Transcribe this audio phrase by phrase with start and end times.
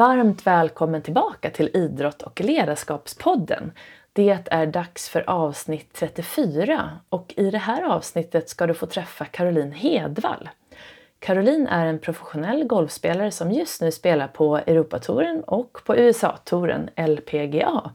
[0.00, 3.72] Varmt välkommen tillbaka till Idrott och ledarskapspodden.
[4.12, 9.24] Det är dags för avsnitt 34 och i det här avsnittet ska du få träffa
[9.24, 10.48] Caroline Hedvall.
[11.18, 17.90] Caroline är en professionell golfspelare som just nu spelar på Europatouren och på USA-touren LPGA.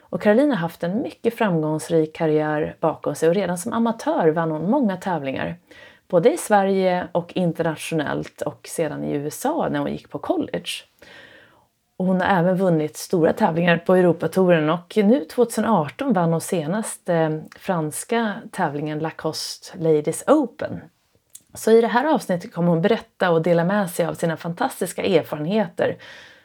[0.00, 4.50] Och Caroline har haft en mycket framgångsrik karriär bakom sig och redan som amatör vann
[4.50, 5.56] hon många tävlingar.
[6.08, 10.70] Både i Sverige och internationellt och sedan i USA när hon gick på college.
[11.96, 17.08] Och hon har även vunnit stora tävlingar på Europatouren och nu 2018 vann hon senast
[17.08, 20.80] eh, franska tävlingen Lacoste Ladies Open.
[21.54, 25.02] Så i det här avsnittet kommer hon berätta och dela med sig av sina fantastiska
[25.02, 25.96] erfarenheter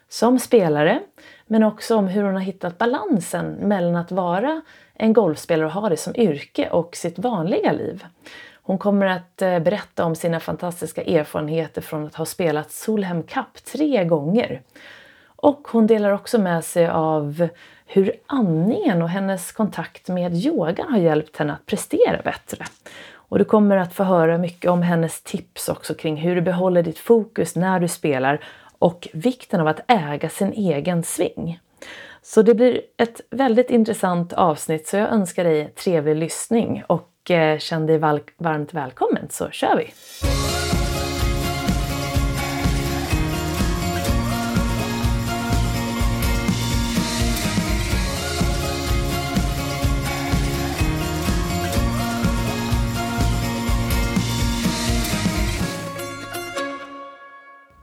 [0.09, 0.99] som spelare,
[1.47, 4.61] men också om hur hon har hittat balansen mellan att vara
[4.93, 8.05] en golfspelare och ha det som yrke och sitt vanliga liv.
[8.61, 13.65] Hon kommer att eh, berätta om sina fantastiska erfarenheter från att ha spelat Solheim Cup
[13.73, 14.61] tre gånger
[15.41, 17.47] och hon delar också med sig av
[17.85, 22.65] hur andningen och hennes kontakt med yogan har hjälpt henne att prestera bättre.
[23.13, 26.83] Och du kommer att få höra mycket om hennes tips också kring hur du behåller
[26.83, 28.43] ditt fokus när du spelar
[28.79, 31.59] och vikten av att äga sin egen sving.
[32.21, 37.57] Så det blir ett väldigt intressant avsnitt så jag önskar dig trevlig lyssning och eh,
[37.57, 37.97] känn dig
[38.37, 39.93] varmt välkommen så kör vi!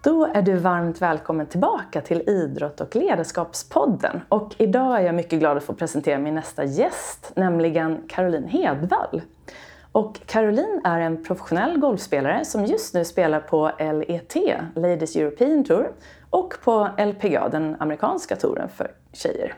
[0.06, 4.20] Då är du varmt välkommen tillbaka till Idrott och ledarskapspodden.
[4.28, 9.22] Och idag är jag mycket glad att få presentera min nästa gäst, nämligen Caroline Hedvall.
[9.92, 14.36] Och Caroline är en professionell golfspelare som just nu spelar på LET,
[14.74, 15.92] Ladies European Tour,
[16.30, 19.54] och på LPGA, den amerikanska touren för tjejer.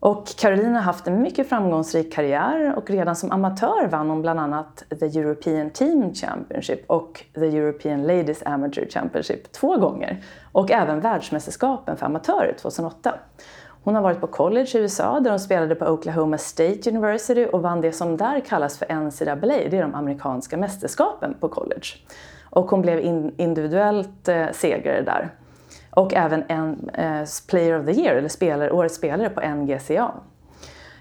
[0.00, 4.40] Och Caroline har haft en mycket framgångsrik karriär och redan som amatör vann hon bland
[4.40, 11.00] annat The European Team Championship och The European Ladies Amateur Championship två gånger och även
[11.00, 13.14] världsmästerskapen för amatörer 2008.
[13.84, 17.62] Hon har varit på college i USA där hon spelade på Oklahoma State University och
[17.62, 21.86] vann det som där kallas för NCAA, det är de amerikanska mästerskapen på college.
[22.50, 23.00] Och hon blev
[23.36, 25.30] individuellt eh, segrare där
[25.98, 30.12] och även en eh, Player of the Year, eller spelare, årets spelare på NGCA.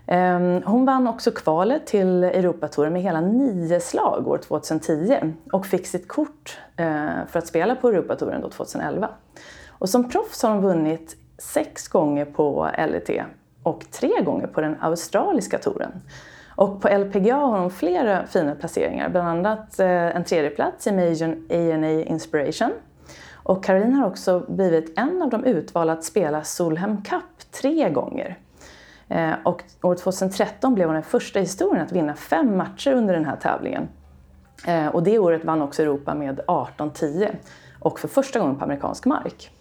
[0.08, 5.88] Eh, hon vann också kvalet till Europatouren med hela nio slag år 2010 och fick
[5.88, 9.09] sitt kort eh, för att spela på Europatouren då 2011.
[9.69, 13.09] Och som proffs har hon vunnit sex gånger på LET
[13.63, 15.91] och tre gånger på den australiska touren.
[16.56, 21.38] Och på LPGA har hon flera fina placeringar, bland annat eh, en tredjeplats i Major
[21.50, 22.72] ANA Inspiration
[23.47, 28.38] och Caroline har också blivit en av de utvalda att spela Solheim Cup tre gånger.
[29.08, 33.13] Eh, och år 2013 blev hon den första i historien att vinna fem matcher under
[33.13, 33.88] den här tävlingen.
[34.68, 37.36] Eh, och det året vann också Europa med 18-10
[37.80, 39.52] och för första gången på amerikansk mark.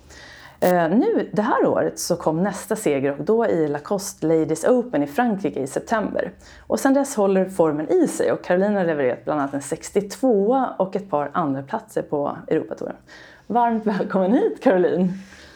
[0.61, 5.03] Eh, nu, det här året så kom nästa seger och då i Lacoste Ladies Open
[5.03, 6.33] i Frankrike i september.
[6.61, 10.67] Och sedan dess håller formen i sig och Caroline har levererat bland annat en 62
[10.79, 12.97] och ett par andra platser på Europatouren.
[13.49, 15.13] Varmt välkommen hit Caroline!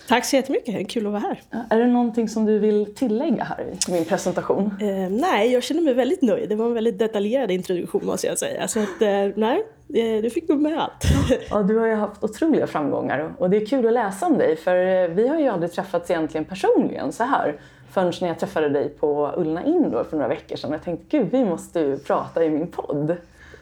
[0.09, 1.41] Tack så jättemycket, kul att vara här.
[1.71, 4.75] Är det någonting som du vill tillägga här i min presentation?
[4.81, 6.49] Eh, nej, jag känner mig väldigt nöjd.
[6.49, 8.69] Det var en väldigt detaljerad introduktion måste jag säga.
[8.69, 9.63] Så att, eh, nej,
[9.95, 11.05] eh, du fick nog med allt.
[11.51, 14.57] Ja, du har ju haft otroliga framgångar och det är kul att läsa om dig
[14.57, 18.69] för eh, vi har ju aldrig träffats egentligen personligen så här förrän när jag träffade
[18.69, 20.73] dig på Ullna Indoor för några veckor sedan.
[20.73, 23.17] Jag tänkte gud, vi måste ju prata i min podd.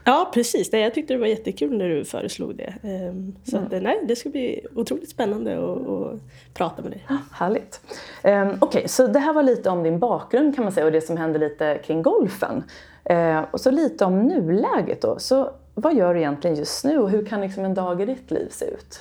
[0.09, 0.73] Ja, precis.
[0.73, 2.75] Jag tyckte det var jättekul när du föreslog det.
[2.83, 3.67] Ehm, så mm.
[3.67, 6.21] att, nej, det ska bli otroligt spännande att
[6.55, 7.07] prata med dig.
[7.33, 7.81] Härligt.
[8.25, 10.93] Um, Okej, okay, så det här var lite om din bakgrund kan man säga och
[10.93, 12.65] det som händer lite kring golfen.
[13.11, 15.19] Uh, och så lite om nuläget då.
[15.19, 18.31] Så vad gör du egentligen just nu och hur kan liksom en dag i ditt
[18.31, 19.01] liv se ut?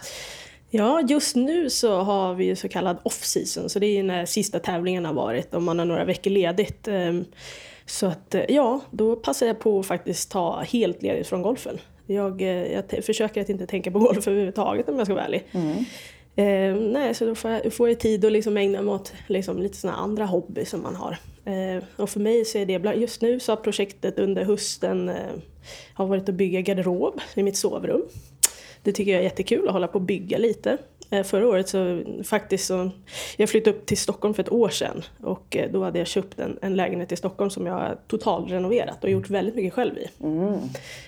[0.70, 5.06] Ja, just nu så har vi så kallad off-season, så det är när sista tävlingen
[5.06, 6.88] har varit och man har några veckor ledigt.
[7.88, 11.78] Så att eh, ja, då passar jag på att faktiskt ta helt ledigt från golfen.
[12.06, 15.44] Jag, eh, jag försöker att inte tänka på golf överhuvudtaget om jag ska vara ärlig.
[15.52, 15.86] Mm.
[16.36, 19.62] Eh, nej, så då får jag, får jag tid att liksom ägna mig åt liksom,
[19.62, 21.18] lite såna andra hobby som man har.
[21.46, 25.16] Eh, och för mig så är det, just nu så har projektet under hösten eh,
[25.94, 28.02] har varit att bygga garderob i mitt sovrum.
[28.84, 30.78] Det tycker jag är jättekul att hålla på och bygga lite.
[31.10, 32.90] Eh, förra året så faktiskt så,
[33.38, 36.40] jag flyttade upp till Stockholm för ett år sedan och eh, då hade jag köpt
[36.40, 40.08] en, en lägenhet i Stockholm som jag totalrenoverat och gjort väldigt mycket själv i.
[40.24, 40.60] Mm.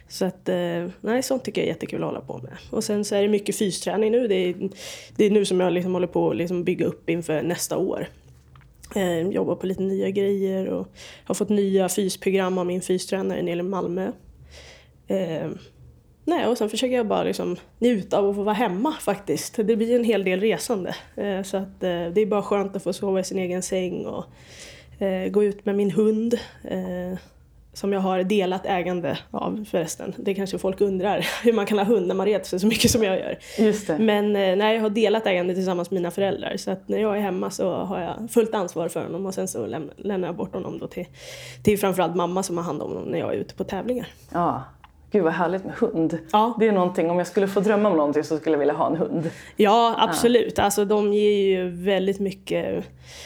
[0.08, 2.52] Så att, eh, nej sånt tycker jag är jättekul att hålla på med.
[2.72, 4.28] Och sen så är det mycket fysträning nu.
[4.28, 4.70] Det är,
[5.16, 8.08] det är nu som jag liksom håller på att liksom bygga upp inför nästa år.
[8.96, 10.88] Eh, jobbar på lite nya grejer och
[11.24, 14.12] har fått nya fysprogram av min fystränare nere i Malmö.
[15.08, 15.50] Eh,
[16.24, 19.56] Nej, och sen försöker jag bara liksom njuta av att få vara hemma faktiskt.
[19.56, 20.96] Det blir en hel del resande.
[21.16, 24.06] Eh, så att eh, det är bara skönt att få sova i sin egen säng
[24.06, 24.26] och
[25.04, 26.40] eh, gå ut med min hund.
[27.74, 30.14] Som jag har delat ägande av förresten.
[30.18, 32.92] Det kanske folk undrar hur man kan ha hund när man reser sig så mycket
[32.92, 33.38] som jag gör.
[33.98, 36.58] Men nej, jag har delat ägande tillsammans med mina föräldrar.
[36.58, 39.48] Så att när jag är hemma så har jag fullt ansvar för honom och sen
[39.48, 39.66] så
[39.98, 41.06] lämnar jag bort honom då till,
[41.64, 44.08] till framförallt mamma som har hand om honom när jag är ute på tävlingar.
[44.32, 44.64] Ja,
[45.12, 46.18] Gud vad härligt med hund.
[46.32, 46.56] Ja.
[46.60, 48.88] Det är någonting, om jag skulle få drömma om någonting så skulle jag vilja ha
[48.88, 49.30] en hund.
[49.56, 50.54] Ja, absolut.
[50.58, 50.64] Ja.
[50.64, 52.86] Alltså, de ger ju väldigt mycket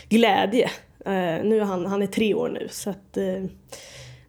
[0.10, 0.70] glädje.
[1.08, 3.46] Uh, nu han, han är tre år nu så att uh,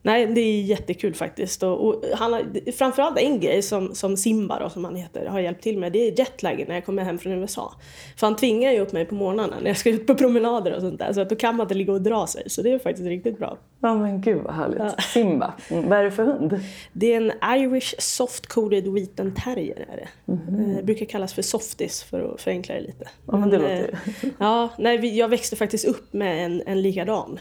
[0.05, 1.63] Nej, det är jättekul faktiskt.
[1.63, 5.41] Och, och han har, framförallt en grej som, som Simba då, som han heter, har
[5.41, 7.75] hjälpt till med, det är jetlagen när jag kommer hem från USA.
[8.17, 10.81] För han tvingar ju upp mig på morgnarna när jag ska ut på promenader och
[10.81, 11.13] sånt där.
[11.13, 12.51] Så att då kan man inte ligga och dra sig.
[12.51, 13.59] Så det är faktiskt riktigt bra.
[13.81, 14.79] Ja men gud vad härligt.
[14.79, 15.03] Ja.
[15.03, 16.61] Simba, mm, vad är det för hund?
[16.93, 19.87] Det är en Irish soft-coated wheaten terrier.
[19.93, 20.33] Är det.
[20.33, 20.85] Mm -hmm.
[20.85, 23.09] brukar kallas för softis för att förenkla det lite.
[23.27, 24.31] Ja men det men, låter ju.
[24.39, 27.39] Ja, nej, jag växte faktiskt upp med en, en likadan.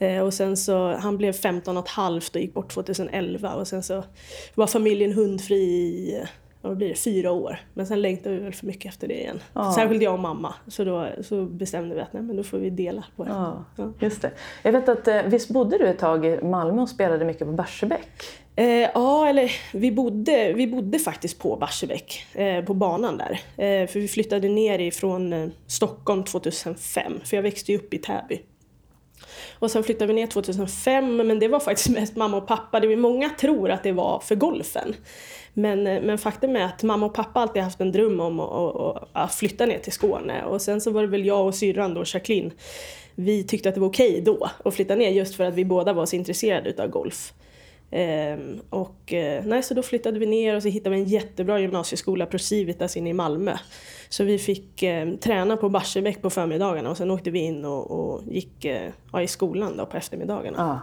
[0.00, 3.68] Eh, och sen så, han blev 15 och ett halvt och gick bort 2011 och
[3.68, 4.04] sen så
[4.54, 6.22] var familjen hundfri i
[6.62, 7.58] vad blir det, fyra år.
[7.74, 9.40] Men sen längtade vi väl för mycket efter det igen.
[9.52, 9.72] Ja.
[9.72, 10.54] Särskilt jag och mamma.
[10.66, 13.30] Så då så bestämde vi att nej, men då får vi dela på det.
[13.30, 13.92] Ja, ja.
[14.00, 14.30] Just det.
[14.62, 17.52] Jag vet att eh, visst bodde du ett tag i Malmö och spelade mycket på
[17.52, 18.08] Barsebäck?
[18.56, 23.30] Eh, ja, eller vi bodde, vi bodde faktiskt på Barsebäck, eh, på banan där.
[23.56, 27.98] Eh, för vi flyttade ner ifrån eh, Stockholm 2005, för jag växte ju upp i
[27.98, 28.42] Täby.
[29.60, 32.80] Och sen flyttade vi ner 2005, men det var faktiskt mest mamma och pappa.
[32.80, 34.94] Det var många tror att det var för golfen.
[35.54, 38.76] Men, eh, men faktum är att mamma och pappa alltid haft en dröm om att,
[38.76, 40.44] att, att flytta ner till Skåne.
[40.44, 42.52] Och sen så var det väl jag och syrran då, Jacqueline,
[43.14, 45.64] vi tyckte att det var okej okay då att flytta ner just för att vi
[45.64, 47.32] båda var så intresserade utav golf.
[47.90, 51.60] Ehm, och eh, nej, så då flyttade vi ner och så hittade vi en jättebra
[51.60, 53.56] gymnasieskola, Procivitas, inne i Malmö.
[54.08, 57.90] Så vi fick eh, träna på Barsebäck på förmiddagarna och sen åkte vi in och,
[57.90, 60.58] och gick eh, ja, i skolan då på eftermiddagarna.
[60.58, 60.78] Ah.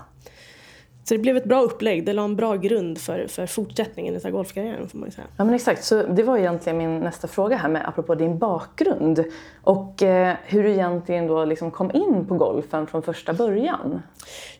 [1.04, 4.32] Så det blev ett bra upplägg, det la en bra grund för, för fortsättningen av
[4.32, 5.28] golfkarriären får man säga.
[5.38, 9.24] Ja men exakt, så det var egentligen min nästa fråga här med apropå din bakgrund
[9.64, 14.02] och eh, hur du egentligen då liksom kom in på golfen från första början.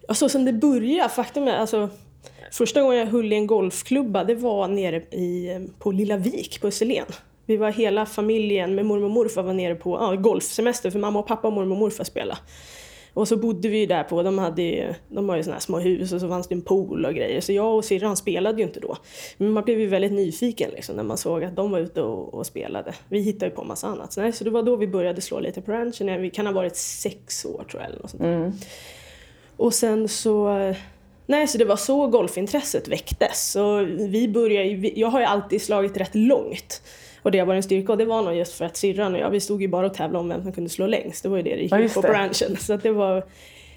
[0.08, 1.90] Ja, så som det började, faktum är alltså
[2.52, 6.68] Första gången jag höll i en golfklubba det var nere i, på Lilla Vik på
[6.68, 7.06] Österlen.
[7.46, 11.20] Vi var hela familjen med mormor och morfar var nere på ja, golfsemester för mamma
[11.20, 12.40] och pappa och mormor och morfar spelade.
[13.14, 15.80] Och så bodde vi där på, de hade ju, de har ju såna här små
[15.80, 17.42] hus och så fanns det en pool och grejer.
[17.42, 18.98] Så jag och syrran spelade ju inte då.
[19.38, 22.34] Men man blev ju väldigt nyfiken liksom när man såg att de var ute och,
[22.34, 22.94] och spelade.
[23.10, 24.14] Vi hittade ju på en massa annat.
[24.14, 26.22] Så, nej, så det var då vi började slå lite på ranchen.
[26.22, 28.52] Vi kan ha varit sex år tror jag eller något sånt mm.
[29.58, 30.48] Och sen så
[31.30, 33.52] Nej, så det var så golfintresset väcktes.
[33.52, 34.70] Så vi började,
[35.00, 36.82] jag har ju alltid slagit rätt långt.
[37.22, 39.20] Och det har varit en styrka och det var nog just för att syrran och
[39.20, 41.24] jag, vi stod ju bara och tävlade om vem som kunde slå längst.
[41.24, 42.58] Det var ju det det gick ja, på branschen.
[42.58, 43.24] Så det var,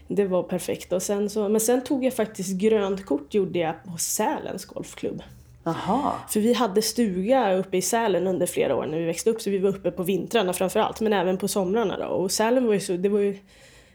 [0.09, 0.93] det var perfekt.
[0.93, 5.23] Och sen så, men sen tog jag faktiskt grönt kort gjorde jag på Sälens golfklubb.
[5.65, 6.19] Aha.
[6.29, 9.51] För vi hade stuga uppe i Sälen under flera år när vi växte upp så
[9.51, 12.05] vi var uppe på vintrarna framförallt men även på somrarna då.
[12.05, 13.39] Och Sälen var ju så, det var ju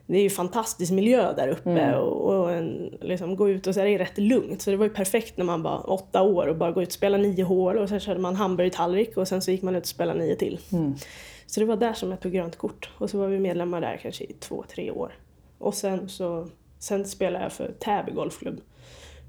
[0.08, 2.00] det är ju fantastisk miljö där uppe mm.
[2.00, 4.62] och, och en, liksom, gå ut och så är det rätt lugnt.
[4.62, 6.94] Så det var ju perfekt när man var åtta år och bara gå ut och
[6.94, 9.88] spela nio hål och sen körde man hamburgertallrik och sen så gick man ut och
[9.88, 10.60] spelade nio till.
[10.72, 10.96] Mm.
[11.46, 14.00] Så det var där som jag tog grönt kort och så var vi medlemmar där
[14.02, 15.12] kanske i två, tre år.
[15.58, 16.48] Och sen så
[16.80, 18.62] sen spelade jag för Täby Golfklubb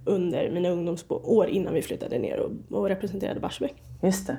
[0.04, 3.74] under mina ungdomsår innan vi flyttade ner och, och representerade Barsebäck.
[4.02, 4.36] Just det.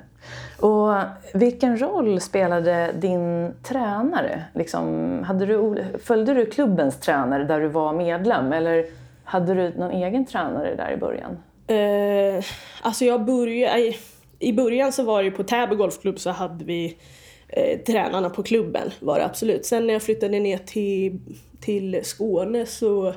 [0.66, 0.94] Och
[1.34, 4.44] vilken roll spelade din tränare?
[4.54, 8.84] Liksom, hade du, följde du klubbens tränare där du var medlem eller
[9.24, 11.38] hade du någon egen tränare där i början?
[11.66, 12.44] Eh,
[12.82, 13.94] alltså jag började, eh,
[14.38, 16.96] I början så var det på Täby Golfklubb så hade vi
[17.48, 19.66] eh, tränarna på klubben var det absolut.
[19.66, 21.20] Sen när jag flyttade ner till,
[21.60, 23.14] till Skåne så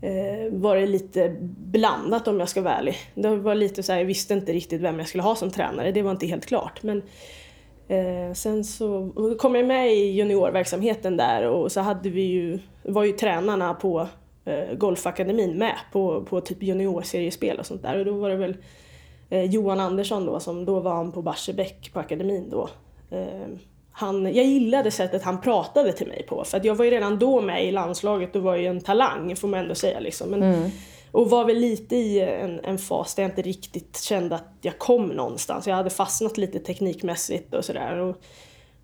[0.00, 2.96] eh, var det lite blandat om jag ska vara ärlig.
[3.14, 5.92] Det var lite så här, jag visste inte riktigt vem jag skulle ha som tränare,
[5.92, 6.82] det var inte helt klart.
[6.82, 7.02] Men
[7.88, 13.04] eh, sen så kom jag med i juniorverksamheten där och så hade vi ju, var
[13.04, 14.08] ju tränarna på
[14.44, 17.98] eh, Golfakademin med på, på typ juniorseriespel och sånt där.
[17.98, 18.56] Och då var det väl
[19.30, 22.68] eh, Johan Andersson då som då var han på Barsebäck på akademin då.
[23.10, 23.48] Eh,
[23.96, 26.44] Eh, han, jag gillade sättet han pratade till mig på.
[26.44, 29.36] För att jag var ju redan då med i landslaget och var ju en talang
[29.36, 30.00] får man ändå säga.
[30.00, 30.30] Liksom.
[30.30, 30.70] Men, mm.
[31.12, 34.78] Och var väl lite i en, en fas där jag inte riktigt kände att jag
[34.78, 35.66] kom någonstans.
[35.66, 37.98] Jag hade fastnat lite teknikmässigt och sådär.
[37.98, 38.16] Och,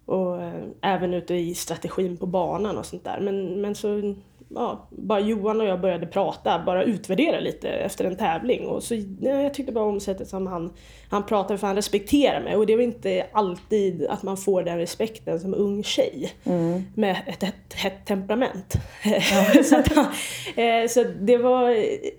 [0.06, 3.20] och äh, även ute i strategin på banan och sånt där.
[3.20, 4.14] Men, men så
[4.54, 8.66] ja, bara Johan och jag började prata, bara utvärdera lite efter en tävling.
[8.66, 10.72] Och så, ja, jag tyckte bara om sättet som han,
[11.08, 12.56] han pratade, för han respekterar mig.
[12.56, 16.82] Och det var inte alltid att man får den respekten som ung tjej mm.
[16.94, 18.74] med ett hett, hett temperament.
[19.04, 19.62] Ja.
[19.64, 19.96] så, att,
[20.56, 21.70] eh, så det var,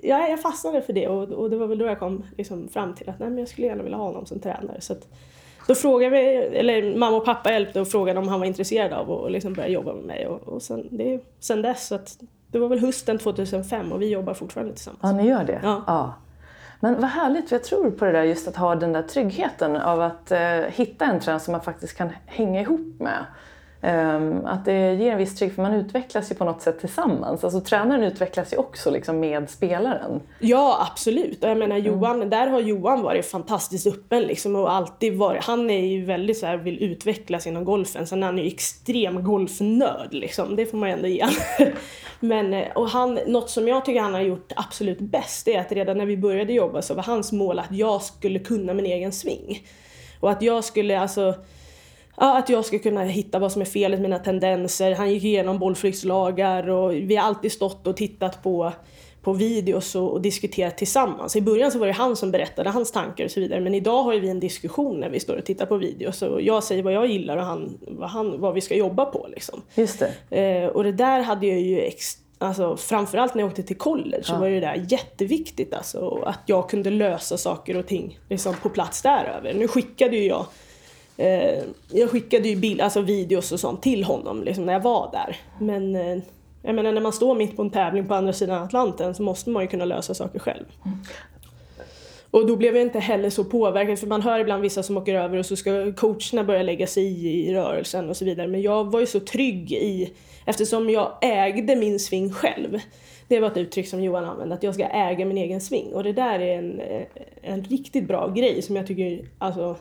[0.03, 2.95] ja, jag fastnade för det och, och det var väl då jag kom liksom fram
[2.95, 4.81] till att nej, men jag skulle gärna vilja ha honom som tränare.
[4.81, 5.07] Så att,
[5.67, 9.11] då frågade vi, eller mamma och pappa hjälpte och frågade om han var intresserad av
[9.11, 10.27] att liksom börja jobba med mig.
[10.27, 12.17] Och, och sen, det, sen dess, så att
[12.47, 14.99] det var väl hösten 2005 och vi jobbar fortfarande tillsammans.
[15.03, 15.59] Ja, ni gör det?
[15.63, 15.83] Ja.
[15.87, 16.13] ja.
[16.79, 19.75] Men vad härligt, för jag tror på det där just att ha den där tryggheten
[19.75, 23.25] av att eh, hitta en tränare som man faktiskt kan hänga ihop med.
[23.85, 27.43] Um, att det ger en viss trygghet, för man utvecklas ju på något sätt tillsammans.
[27.43, 30.21] Alltså tränaren utvecklas ju också liksom med spelaren.
[30.39, 31.43] Ja, absolut.
[31.43, 32.29] Och jag menar Johan, mm.
[32.29, 36.45] där har Johan varit fantastiskt öppen liksom och alltid varit, han är ju väldigt så
[36.45, 38.07] här, vill utvecklas inom golfen.
[38.07, 41.25] Sen är han ju extrem golfnörd liksom, det får man ju ändå ge
[42.19, 45.71] Men, eh, och han, något som jag tycker han har gjort absolut bäst är att
[45.71, 49.11] redan när vi började jobba så var hans mål att jag skulle kunna min egen
[49.11, 49.67] sving.
[50.19, 51.35] Och att jag skulle alltså
[52.23, 54.95] Ja, att jag ska kunna hitta vad som är felet, mina tendenser.
[54.95, 58.73] Han gick igenom bollflyktslagar och vi har alltid stått och tittat på,
[59.21, 61.35] på videos och, och diskuterat tillsammans.
[61.35, 64.03] I början så var det han som berättade hans tankar och så vidare men idag
[64.03, 66.93] har vi en diskussion när vi står och tittar på videos och jag säger vad
[66.93, 69.27] jag gillar och han vad, han, vad vi ska jobba på.
[69.29, 69.61] Liksom.
[69.75, 70.37] Just det.
[70.39, 74.23] Eh, och det där hade jag ju ex Alltså, framförallt när jag åkte till college
[74.23, 78.69] så var det där jätteviktigt alltså, att jag kunde lösa saker och ting liksom, på
[78.69, 79.53] plats däröver.
[79.53, 80.45] Nu skickade ju jag
[81.17, 85.09] Eh, jag skickade ju bild, alltså videos och sånt till honom liksom, när jag var
[85.11, 85.37] där.
[85.59, 86.17] Men eh,
[86.61, 89.49] jag menar, när man står mitt på en tävling på andra sidan Atlanten så måste
[89.49, 90.65] man ju kunna lösa saker själv.
[90.85, 90.97] Mm.
[92.31, 95.15] Och då blev jag inte heller så påverkad för man hör ibland vissa som åker
[95.15, 98.47] över och så ska coacherna börja lägga sig i, i rörelsen och så vidare.
[98.47, 100.13] Men jag var ju så trygg i,
[100.45, 102.79] eftersom jag ägde min sving själv.
[103.27, 105.93] Det var ett uttryck som Johan använde, att jag ska äga min egen sving.
[105.93, 107.03] Och det där är en, eh,
[107.41, 109.77] en riktigt bra grej som jag tycker, alltså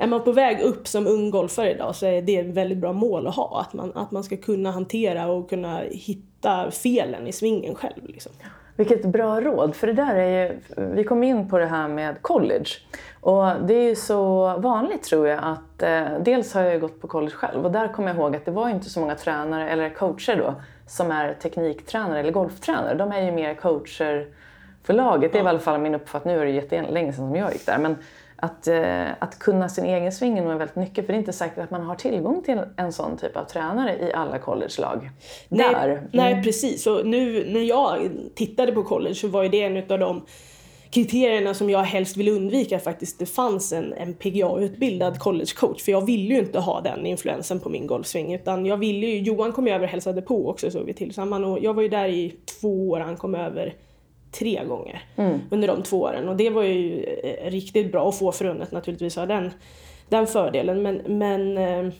[0.00, 2.92] är man på väg upp som ung golfare idag så är det ett väldigt bra
[2.92, 3.60] mål att ha.
[3.60, 8.06] Att man, att man ska kunna hantera och kunna hitta felen i svingen själv.
[8.06, 8.32] Liksom.
[8.76, 12.22] Vilket bra råd, för det där är ju, vi kom in på det här med
[12.22, 12.70] college.
[13.20, 17.00] Och det är ju så vanligt tror jag att, eh, dels har jag ju gått
[17.00, 19.70] på college själv och där kommer jag ihåg att det var inte så många tränare,
[19.70, 20.54] eller coacher då,
[20.86, 22.94] som är tekniktränare eller golftränare.
[22.94, 24.26] De är ju mer coacher
[24.82, 25.32] för laget.
[25.32, 26.34] Det är i alla fall min uppfattning.
[26.34, 27.78] Nu är det jättelänge sedan som jag gick där.
[27.78, 27.96] Men
[28.42, 31.32] att, eh, att kunna sin egen sving är nog väldigt nyckel för det är inte
[31.32, 35.10] säkert att man har tillgång till en sån typ av tränare i alla collegelag.
[35.48, 36.04] Nej, mm.
[36.12, 36.86] nej precis.
[36.86, 40.22] Och nu när jag tittade på college så var ju det en av de
[40.90, 46.06] kriterierna som jag helst vill undvika faktiskt det fanns en, en PGA-utbildad collegecoach för jag
[46.06, 49.66] ville ju inte ha den influensen på min golfsving utan jag ville ju, Johan kom
[49.66, 52.90] över och hälsade på också så vi tillsammans och jag var ju där i två
[52.90, 53.74] år, han kom över
[54.32, 55.40] tre gånger mm.
[55.50, 56.28] under de två åren.
[56.28, 59.50] Och det var ju eh, riktigt bra att få förunnat naturligtvis ha den,
[60.08, 60.82] den fördelen.
[60.82, 61.92] Men, men eh,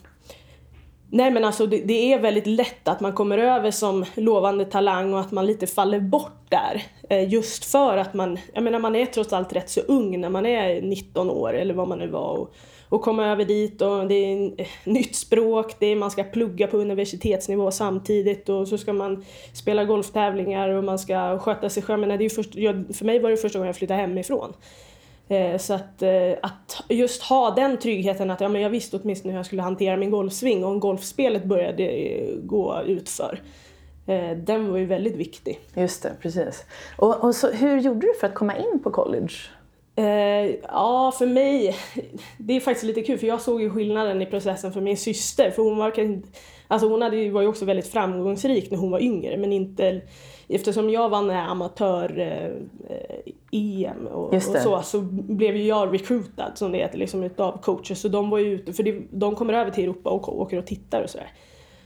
[1.13, 5.15] Nej men alltså det, det, är väldigt lätt att man kommer över som lovande talang
[5.15, 6.83] och att man lite faller bort där.
[7.09, 10.29] Eh, just för att man, jag menar man är trots allt rätt så ung när
[10.29, 12.39] man är 19 år eller vad man nu var.
[12.39, 12.55] Och,
[12.91, 16.67] och komma över dit och det är eh, nytt språk, det är, man ska plugga
[16.67, 22.01] på universitetsnivå samtidigt och så ska man spela golftävlingar och man ska sköta sig själv.
[22.01, 22.53] Men det är först,
[22.99, 24.53] för mig var det första gången jag flyttade hemifrån.
[25.29, 29.33] Eh, så att, eh, att just ha den tryggheten att ja, men jag visste åtminstone
[29.33, 33.41] hur jag skulle hantera min golfsving och om golfspelet började eh, gå utför.
[34.07, 35.61] Eh, den var ju väldigt viktig.
[35.75, 36.65] Just det, precis.
[36.97, 39.35] Och, och så, hur gjorde du för att komma in på college?
[39.97, 41.77] Eh, ja, för mig,
[42.39, 45.51] det är faktiskt lite kul för jag såg ju skillnaden i processen för min syster.
[45.51, 45.93] För hon var,
[46.69, 50.01] alltså hon hade, var ju också väldigt framgångsrik när hon var yngre men inte
[50.53, 52.57] Eftersom jag vann amatör-EM
[54.07, 57.95] eh, och, och, så, så blev ju jag recruitad som det heter, liksom utav coacher.
[57.95, 60.67] Så de var ju ute, för det, de kommer över till Europa och åker och
[60.67, 61.33] tittar och sådär.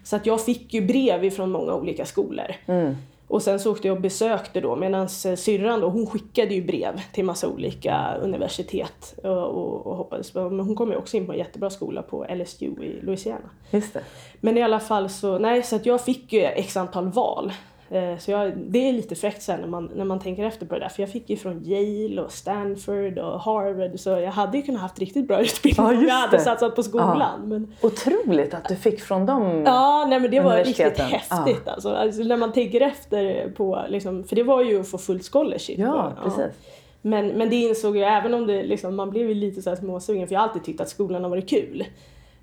[0.04, 2.54] Så att jag fick ju brev ifrån många olika skolor.
[2.66, 2.96] Mm.
[3.34, 6.64] Och sen så åkte jag och besökte då medan eh, syrran då, hon skickade ju
[6.64, 11.16] brev till massa olika universitet och, och, och hoppades på, men hon kom ju också
[11.16, 13.50] in på en jättebra skola på LSU i Louisiana.
[13.70, 14.00] Just det.
[14.40, 17.52] Men i alla fall så, nej så att jag fick ju x antal val.
[17.94, 20.74] Eh, så jag, det är lite fräckt sen när man, när man tänker efter på
[20.74, 20.88] det där.
[20.88, 24.00] För jag fick ju från Yale och Stanford och Harvard.
[24.00, 26.76] Så jag hade ju kunnat haft riktigt bra utbildning Ja, om just jag hade satsat
[26.76, 27.18] på skolan.
[27.20, 27.46] Ja.
[27.46, 29.62] Men, Otroligt att du fick från dem.
[29.66, 31.94] Ja, nej men det var riktigt häftigt alltså.
[31.94, 32.22] alltså.
[32.22, 35.78] När man tänker efter på, liksom, för det var ju att få fullt scholarship.
[35.78, 36.56] Ja, Och, precis.
[37.02, 40.28] Men, men det insåg jag, även om det liksom, man blev lite så här småsugen,
[40.28, 41.84] för jag har alltid tyckt att skolan har varit kul.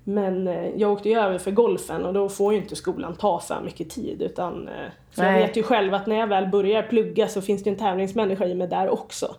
[0.04, 3.40] Men eh, jag åkte ju över för golfen och då får ju inte skolan ta
[3.40, 4.22] för mycket tid.
[4.22, 7.62] Utan, eh, för jag vet ju själv att när jag väl börjar plugga så finns
[7.62, 9.34] det ju en tävlingsmänniska i mig där också.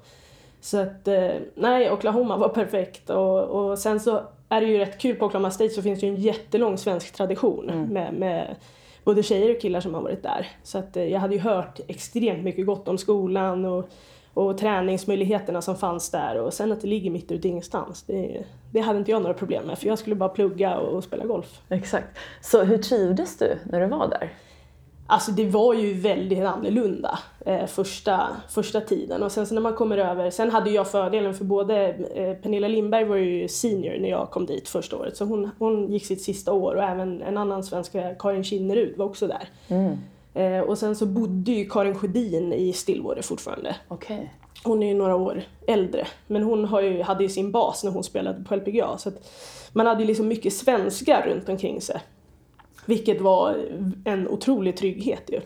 [0.62, 3.10] Så att, eh, nej, Oklahoma var perfekt.
[3.10, 6.05] Och, och sen så är det ju rätt kul på Oklahoma State så finns det
[6.05, 8.55] ju en jättelång svensk tradition med, med
[9.03, 10.48] både tjejer och killar som har varit där.
[10.63, 13.89] Så att jag hade ju hört extremt mycket gott om skolan och,
[14.34, 16.40] och träningsmöjligheterna som fanns där.
[16.40, 19.66] Och sen att det ligger mitt ute ingenstans, det, det hade inte jag några problem
[19.66, 21.62] med för jag skulle bara plugga och, spela golf.
[21.70, 22.18] Exakt.
[22.42, 24.34] Så hur trivdes du när du var där?
[25.08, 29.74] Alltså det var ju väldigt annorlunda eh, första, första tiden och sen så när man
[29.74, 34.10] kommer över, sen hade jag fördelen för både eh, Pernilla Lindberg var ju senior när
[34.10, 37.38] jag kom dit första året så hon, hon gick sitt sista år och även en
[37.38, 39.50] annan svenska, Karin Kinnerud, var också där.
[40.34, 43.75] Eh, och sen så bodde ju Karin Sjödin i Stillwater fortfarande.
[43.88, 44.34] Okej.
[44.63, 47.92] Hon är ju några år äldre, men hon har ju, hade ju sin bas när
[47.92, 48.98] hon spelade på LPGA.
[48.98, 49.30] Så att
[49.74, 52.02] man hade ju liksom mycket svenskar runt omkring sig.
[52.86, 53.56] Vilket var
[54.06, 55.38] en otrolig trygghet ju.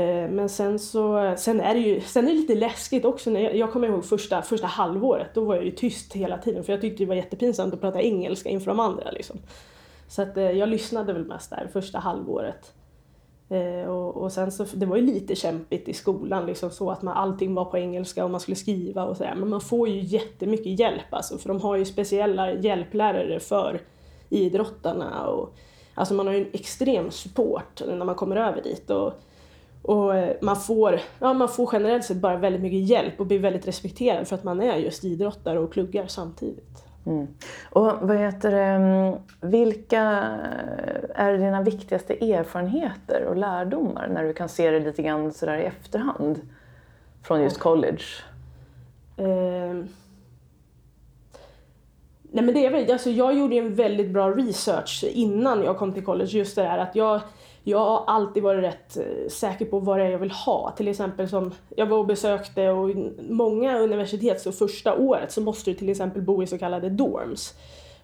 [0.00, 3.30] Eh, Men sen så, sen är det ju sen är det lite läskigt också.
[3.30, 6.64] När jag, jag kommer ihåg första, första halvåret, då var jag ju tyst hela tiden
[6.64, 9.36] för jag tyckte det var jättepinsamt att prata engelska inför de andra liksom.
[10.08, 12.72] Så att eh, jag lyssnade väl mest där första halvåret.
[13.50, 17.02] Eh, och, och sen så, det var ju lite kämpigt i skolan liksom så att
[17.02, 19.34] man, allting var på engelska och man skulle skriva och sådär.
[19.34, 23.80] Men man får ju jättemycket hjälp alltså för de har ju speciella hjälplärare för
[24.28, 25.54] idrottarna och
[25.94, 28.90] alltså man har ju en extrem support när man kommer över dit.
[28.90, 29.12] Och,
[29.82, 33.38] och eh, man får, ja, man får generellt sett bara väldigt mycket hjälp och blir
[33.38, 36.87] väldigt respekterad för att man är just idrottare och pluggar samtidigt.
[37.08, 37.26] Mm.
[37.70, 40.00] Och vad heter det, mm, vilka
[41.14, 45.64] är dina viktigaste erfarenheter och lärdomar när du kan se det lite grann sådär i
[45.64, 46.40] efterhand
[47.22, 48.02] från just college?
[49.16, 49.88] Ehm.
[52.30, 55.92] Nej men det är väl, alltså jag gjorde en väldigt bra research innan jag kom
[55.92, 56.30] till college.
[56.30, 57.20] Just det där att jag,
[57.68, 60.70] jag har alltid varit rätt eh, säker på vad det är jag vill ha.
[60.76, 62.90] Till exempel som, jag var och besökte och
[63.28, 67.54] många universitet så första året så måste du till exempel bo i så kallade dorms.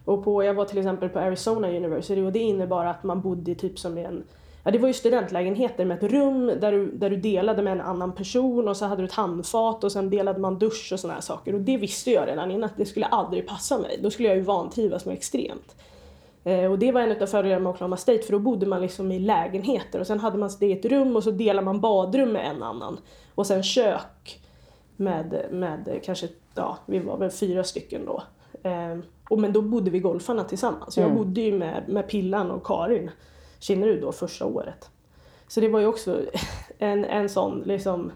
[0.05, 3.55] Och på, jag var till exempel på Arizona University och det innebar att man bodde
[3.55, 4.23] typ som i en
[4.63, 7.81] Ja, det var ju studentlägenheter med ett rum där du, där du delade med en
[7.81, 11.13] annan person och så hade du ett handfat och sen delade man dusch och sådana
[11.13, 11.53] här saker.
[11.53, 13.99] Och det visste jag redan innan att det skulle aldrig passa mig.
[14.03, 15.75] Då skulle jag ju vantrivas med extremt.
[16.45, 19.11] Eh, och det var en av fördelarna med Oklahoma State för då bodde man liksom
[19.11, 22.45] i lägenheter och sen hade man sitt eget rum och så delade man badrum med
[22.47, 22.99] en annan.
[23.35, 24.39] Och sen kök
[24.95, 28.23] med, med kanske, ja vi var väl fyra stycken då.
[28.69, 28.97] Eh,
[29.29, 30.97] och men då bodde vi golfarna tillsammans.
[30.97, 33.11] Jag bodde ju med, med Pillan och Karin
[33.59, 34.89] Kinnerud då första året.
[35.47, 36.21] Så det var ju också
[36.77, 38.11] en, en sån liksom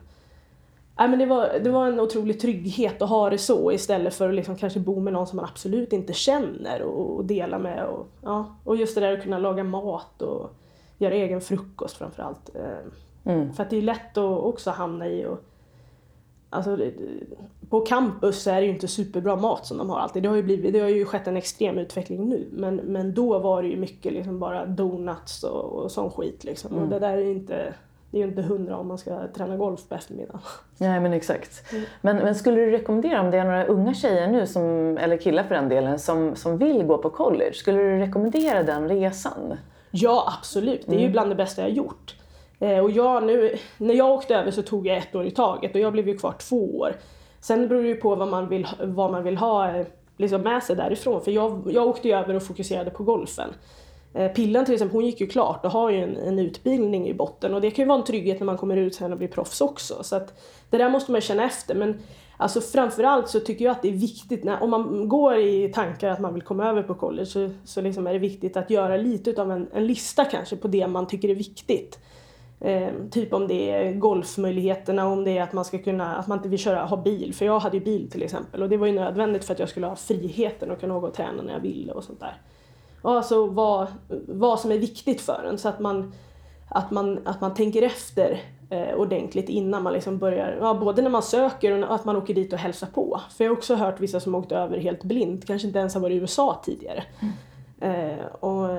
[0.99, 4.29] Nej, men det, var, det var en otrolig trygghet att ha det så istället för
[4.29, 7.85] att liksom kanske bo med någon som man absolut inte känner och, och dela med.
[7.85, 10.51] Och, ja, och just det där att kunna laga mat och
[10.97, 12.55] göra egen frukost framförallt.
[12.55, 15.43] Eh, För att det är lätt att också hamna i och
[16.51, 16.77] Alltså,
[17.69, 20.23] på campus är det ju inte superbra mat som de har alltid.
[20.23, 22.47] Det har ju, blivit, det har ju skett en extrem utveckling nu.
[22.51, 26.43] Men, men då var det ju mycket liksom bara donuts och, och sån skit.
[26.43, 26.77] Liksom.
[26.77, 27.73] Och det där är inte,
[28.11, 30.41] det är ju inte hundra om man ska träna golf på eftermiddagen.
[30.77, 31.73] Nej men exakt.
[32.01, 35.43] Men, men skulle du rekommendera om det är några unga tjejer nu, som, eller killar
[35.43, 39.57] för den delen, som, som vill gå på college, skulle du rekommendera den resan?
[39.91, 40.85] Ja, absolut.
[40.87, 42.15] Det är ju bland det bästa jag har gjort.
[42.59, 45.75] Eh, och jag nu, när jag åkte över så tog jag ett år i taget
[45.75, 46.95] och jag blev ju kvar två år.
[47.41, 49.85] Sen beror det ju på vad man vill, vad man vill ha eh,
[50.17, 51.21] liksom med sig därifrån.
[51.21, 53.49] För jag, jag åkte ju över och fokuserade på golfen.
[54.13, 57.13] Eh, Pillan till exempel, hon gick ju klart och har ju en, en utbildning i
[57.13, 59.27] botten och det kan ju vara en trygghet när man kommer ut sen och blir
[59.27, 60.03] proffs också.
[60.03, 61.75] Så att det där måste man känna efter.
[61.75, 61.99] Men
[62.37, 66.09] alltså framförallt så tycker jag att det är viktigt, när, om man går i tankar
[66.09, 68.97] att man vill komma över på college så, så liksom är det viktigt att göra
[68.97, 71.99] lite av en, en lista kanske på det man tycker är viktigt.
[72.61, 76.37] Eh, typ om det är golfmöjligheterna, om det är att man ska kunna, att man
[76.37, 77.33] inte vill köra, ha bil.
[77.33, 79.69] För jag hade ju bil till exempel och det var ju nödvändigt för att jag
[79.69, 82.41] skulle ha friheten och kunna åka och träna när jag ville och sånt där.
[83.01, 83.87] Och alltså vad,
[84.27, 86.13] vad som är viktigt för en så att man,
[86.69, 91.09] att man, att man tänker efter eh, ordentligt innan man liksom börjar, ja, både när
[91.09, 93.21] man söker och att man åker dit och hälsar på.
[93.37, 96.01] För jag har också hört vissa som åkt över helt blint, kanske inte ens har
[96.01, 97.03] varit i USA tidigare.
[97.81, 98.69] Eh, och,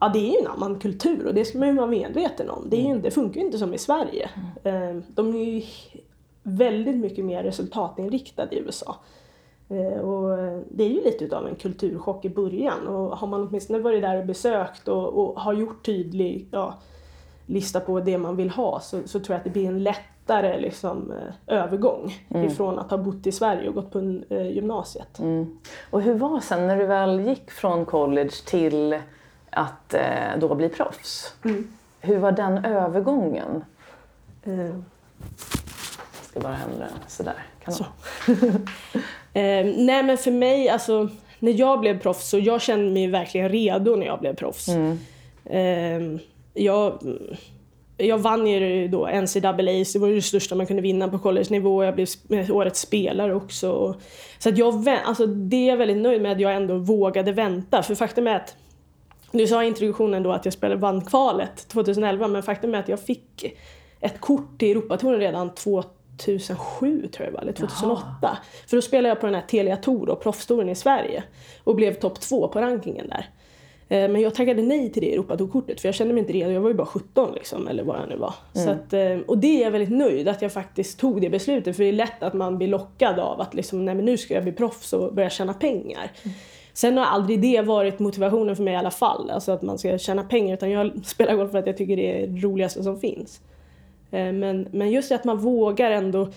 [0.00, 2.66] ja, det är ju en annan kultur och det ska man ju vara medveten om.
[2.68, 4.30] Det, är ju, det funkar ju inte som i Sverige.
[4.64, 5.62] Eh, de är ju
[6.42, 8.96] väldigt mycket mer resultatinriktade i USA.
[9.72, 10.38] Eh, och
[10.70, 14.18] det är ju lite utav en kulturchock i början och har man åtminstone varit där
[14.18, 16.74] och besökt och, och har gjort tydlig ja,
[17.46, 20.60] lista på det man vill ha så, så tror jag att det blir en lättare
[20.60, 22.46] liksom, eh, övergång mm.
[22.46, 25.18] ifrån att ha bott i Sverige och gått på eh, gymnasiet.
[25.18, 25.58] Mm.
[25.90, 28.98] Och hur var sen när du väl gick från college till
[29.50, 31.34] att eh, då bli proffs?
[31.44, 31.68] Mm.
[32.00, 33.64] Hur var den övergången?
[34.44, 34.56] Eh.
[34.56, 37.46] Jag ska bara hända sådär.
[37.64, 37.84] Kan så.
[39.34, 43.48] eh, nej men för mig, alltså när jag blev proffs så jag kände mig verkligen
[43.48, 44.68] redo när jag blev proffs.
[44.68, 44.98] Mm.
[45.44, 46.20] Eh,
[46.54, 46.98] jag,
[47.96, 51.84] jag vann ju då NCAA, så det var det största man kunde vinna på college-nivå.
[51.84, 52.08] Jag blev
[52.50, 53.94] årets spelare också.
[54.38, 57.82] Så att jag, alltså det är jag väldigt nöjd med att jag ändå vågade vänta.
[57.82, 58.56] För faktum är att,
[59.32, 62.88] du sa i introduktionen då att jag spelade vann kvalet 2011, men faktum är att
[62.88, 63.56] jag fick
[64.00, 65.54] ett kort till Europatouren redan
[66.16, 68.06] 2007 tror jag var, eller 2008.
[68.22, 68.36] Jaha.
[68.66, 71.22] För då spelade jag på den här Telia Tour och proffstouren i Sverige
[71.64, 73.28] och blev topp två på rankingen där.
[73.92, 76.50] Eh, men jag tackade nej till det Europatourkortet för jag kände mig inte redo.
[76.50, 78.34] Jag var ju bara 17 liksom, eller vad jag nu var.
[78.54, 78.68] Mm.
[78.68, 81.82] Att, eh, och det är jag väldigt nöjd att jag faktiskt tog det beslutet för
[81.82, 84.42] det är lätt att man blir lockad av att liksom, nej men nu ska jag
[84.42, 86.12] bli proffs och börja tjäna pengar.
[86.22, 86.34] Mm.
[86.72, 89.98] Sen har aldrig det varit motivationen för mig i alla fall, alltså att man ska
[89.98, 93.00] tjäna pengar utan jag spelar golf för att jag tycker det är det roligaste som
[93.00, 93.40] finns.
[94.12, 96.28] Eh, men, men just det att man vågar ändå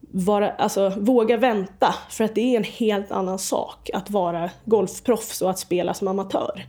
[0.00, 5.42] vara, alltså, våga vänta för att det är en helt annan sak att vara golfproffs
[5.42, 6.66] och att spela som amatör.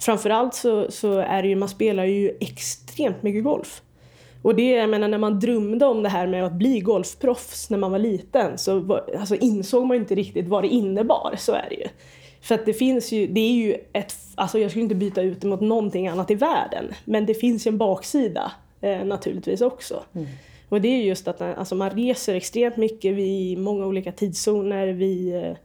[0.00, 3.82] Framförallt så, så är det ju, man spelar ju extremt mycket golf.
[4.42, 7.78] Och det, jag menar, när man drömde om det här med att bli golfproffs när
[7.78, 11.66] man var liten så var, alltså, insåg man inte riktigt vad det innebar, så är
[11.70, 11.88] det ju.
[12.40, 15.40] För att det finns ju, det är ju ett, alltså jag skulle inte byta ut
[15.40, 20.04] det mot någonting annat i världen, men det finns ju en baksida eh, naturligtvis också.
[20.12, 20.26] Mm.
[20.68, 25.34] Och det är just att alltså, man reser extremt mycket, vid många olika tidszoner, vi
[25.34, 25.56] eh,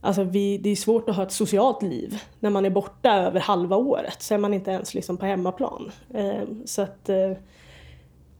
[0.00, 3.40] Alltså vi, det är svårt att ha ett socialt liv när man är borta över
[3.40, 5.92] halva året, så är man inte ens liksom på hemmaplan.
[6.14, 7.32] Eh, så att, eh,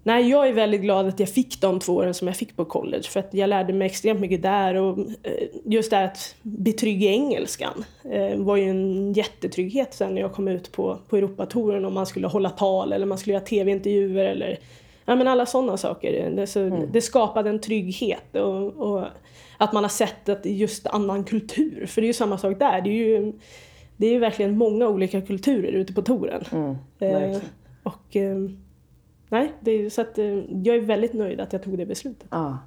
[0.07, 2.65] nej, jag är väldigt glad att jag fick de två åren som jag fick på
[2.65, 4.75] college, för att jag lärde mig extremt mycket där.
[4.75, 9.95] Och eh, just det här att bli trygg i engelskan eh, var ju en jättetrygghet
[9.95, 13.19] sen när jag kom ut på, på Europatouren om man skulle hålla tal eller man
[13.19, 14.59] skulle göra tv-intervjuer eller
[15.05, 16.31] ja, men alla sådana saker.
[16.31, 16.89] Det, så, mm.
[16.93, 18.37] det skapade en trygghet.
[18.37, 19.05] och, och
[19.59, 21.87] att man har sett att just annan kultur.
[21.87, 22.81] För det är ju samma sak där.
[22.81, 23.33] Det är ju,
[23.97, 26.45] det är ju verkligen många olika kulturer ute på touren.
[26.53, 26.77] Mm,
[27.33, 27.39] eh,
[27.83, 28.37] och eh,
[29.29, 30.25] nej, är, så att, eh,
[30.63, 32.29] jag är väldigt nöjd att jag tog det beslutet.
[32.31, 32.59] Ja.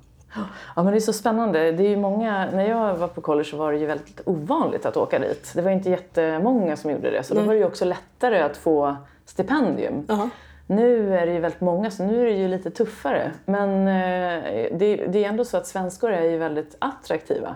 [0.76, 1.72] Ja men det är så spännande.
[1.72, 4.86] Det är ju många, när jag var på college så var det ju väldigt ovanligt
[4.86, 5.52] att åka dit.
[5.56, 8.58] Det var inte jättemånga som gjorde det så då var det ju också lättare att
[8.58, 8.96] få
[9.26, 10.06] stipendium.
[10.08, 10.30] -huh.
[10.68, 13.32] Nu är det ju väldigt många, så nu är det ju lite tuffare.
[13.46, 14.44] Men eh,
[14.78, 17.56] det, det, är ändå så att svenskor är ju väldigt attraktiva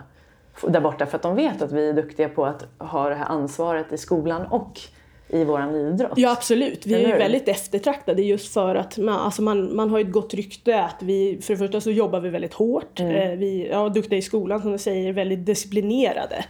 [0.68, 3.26] där borta för att de vet att vi är duktiga på att ha det här
[3.26, 4.80] ansvaret i skolan och
[5.28, 6.12] i vår idrott.
[6.16, 10.00] Ja absolut, vi är ju väldigt eftertraktade just för att man, alltså man, man har
[10.00, 13.16] ett gott rykte att vi, för det första så jobbar vi väldigt hårt, mm.
[13.16, 16.44] Eh, vi är ja, duktiga i skolan som du säger, väldigt disciplinerade.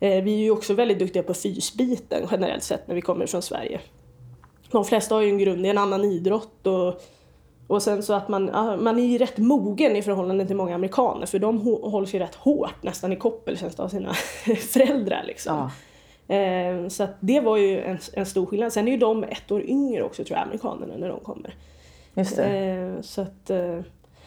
[0.00, 3.42] Eh, vi är ju också väldigt duktiga på fysbiten generellt sett när vi kommer från
[3.42, 3.80] Sverige
[4.72, 7.02] de flesta har ju en grund i en annan idrott och,
[7.66, 8.44] och sen så att man,
[8.82, 12.34] man är ju rätt mogen i förhållande till många amerikaner för de hålls ju rätt
[12.34, 14.14] hårt nästan i koppel känns det av sina
[14.72, 15.56] föräldrar liksom.
[15.56, 15.70] Ja.
[16.28, 18.72] Eh, så det var ju en, en, stor skillnad.
[18.72, 21.54] Sen är ju de ett år yngre också tror jag, amerikanerna, när de kommer.
[22.14, 22.44] Just det.
[22.44, 23.80] Eh, så att, eh,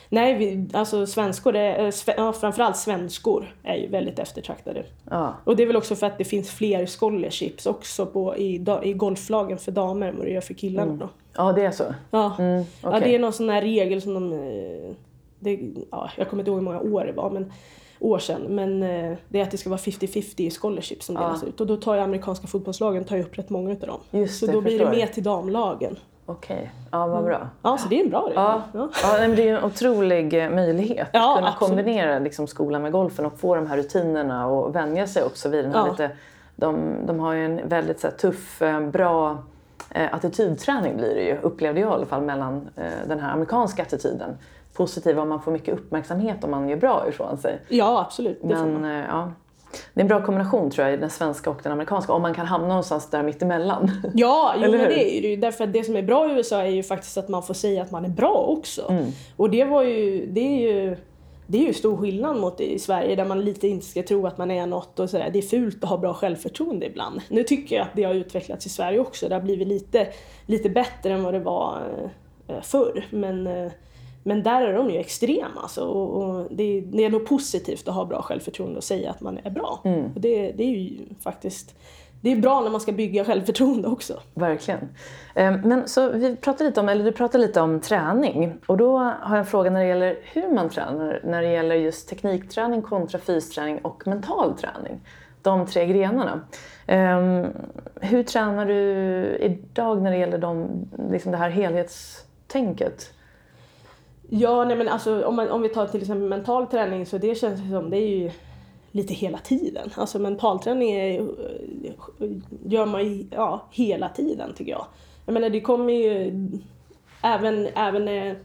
[0.09, 4.83] Nej, vi, alltså svenskor, är, ja, framförallt svenskor är ju väldigt eftertraktade.
[5.09, 5.35] Ja.
[5.43, 8.93] Och det är väl också för att det finns fler scholarships också på, i, i
[8.93, 10.87] golflagen för damer än vad det gör för killarna.
[10.87, 10.99] Mm.
[10.99, 11.09] Då.
[11.35, 11.83] Ja, det är så?
[12.11, 12.35] Ja.
[12.39, 12.65] Mm, okay.
[12.81, 14.33] ja, det är någon sån här regel som de...
[14.33, 14.95] Eh,
[15.39, 15.59] det,
[15.91, 17.53] ja, jag kommer inte ihåg hur många år det var, men
[18.05, 18.41] år sedan.
[18.41, 21.61] Men eh, det är att det ska vara 50-50 i scholarships som delas ut.
[21.61, 23.99] Och då tar ju amerikanska fotbollslagen tar ju upp rätt många utav dem.
[24.11, 25.97] Just så det, då blir det mer till damlagen.
[26.25, 26.67] Okej, okay.
[26.91, 27.49] ja vad bra.
[27.61, 28.35] Ja, så det är en bra regel.
[28.35, 28.61] Ja.
[28.73, 28.89] Ja.
[29.03, 31.69] ja det är en otrolig eh, möjlighet ja, att kunna absolut.
[31.69, 35.65] kombinera liksom, skolan med golfen och få de här rutinerna och vänja sig också vid
[35.65, 35.91] den här ja.
[35.91, 36.11] lite...
[36.57, 39.37] De, de har ju en väldigt så här, tuff, eh, bra
[40.11, 42.69] attitydträning blir det ju, upplevde jag i alla fall, mellan
[43.07, 44.37] den här amerikanska attityden.
[44.75, 47.61] Positiva om man får mycket uppmärksamhet om man gör bra ifrån sig.
[47.69, 48.43] Ja, absolut.
[48.43, 49.31] Men, eh, ja.
[49.93, 52.45] Det är en bra kombination tror jag, den svenska och den amerikanska, om man kan
[52.45, 53.91] hamna någonstans där mittemellan.
[54.13, 55.35] Ja, jo, men det är det ju.
[55.35, 57.81] Därför att det som är bra i USA är ju faktiskt att man får säga
[57.81, 58.89] att man är bra också.
[58.89, 59.11] Mm.
[59.35, 60.97] Och det var ju, det är ju
[61.47, 64.37] det är ju stor skillnad mot i Sverige där man lite inte ska tro att
[64.37, 65.29] man är något och sådär.
[65.33, 67.21] Det är fult att ha bra självförtroende ibland.
[67.29, 69.29] Nu tycker jag att det har utvecklats i Sverige också.
[69.29, 70.07] Det har blivit lite,
[70.45, 71.81] lite bättre än vad det var
[72.47, 73.05] eh, förr.
[73.09, 73.71] Men, eh,
[74.27, 75.85] men där är de ju extrema alltså.
[75.85, 79.39] och, och det, det, är nog positivt att ha bra självförtroende och säga att man
[79.43, 79.81] är bra.
[79.83, 80.13] Mm.
[80.15, 81.75] Och det, det är ju faktiskt
[82.21, 84.19] det är bra när man ska bygga självförtroende också.
[84.33, 84.89] Verkligen.
[85.35, 88.97] Ehm, men så vi pratade lite om, eller du pratade lite om träning och då
[88.97, 92.81] har jag en fråga när det gäller hur man tränar, när det gäller just teknikträning
[92.81, 95.01] kontra fysträning och mental träning.
[95.41, 96.41] De tre grenarna.
[96.87, 97.47] Ehm,
[98.01, 98.75] hur tränar du
[99.39, 100.67] idag när det gäller de,
[101.09, 103.14] liksom det här helhetstänket?
[104.29, 107.35] Ja, nej men alltså, om, man, om vi tar till exempel mental träning så det
[107.35, 108.31] känns som det är ju
[108.91, 109.89] lite hela tiden.
[109.95, 112.31] Alltså mentalträning är, eh,
[112.65, 114.85] gör man ju ja, hela tiden tycker jag.
[115.25, 116.31] Jag menar det kommer ju
[117.21, 118.35] även, även, eh,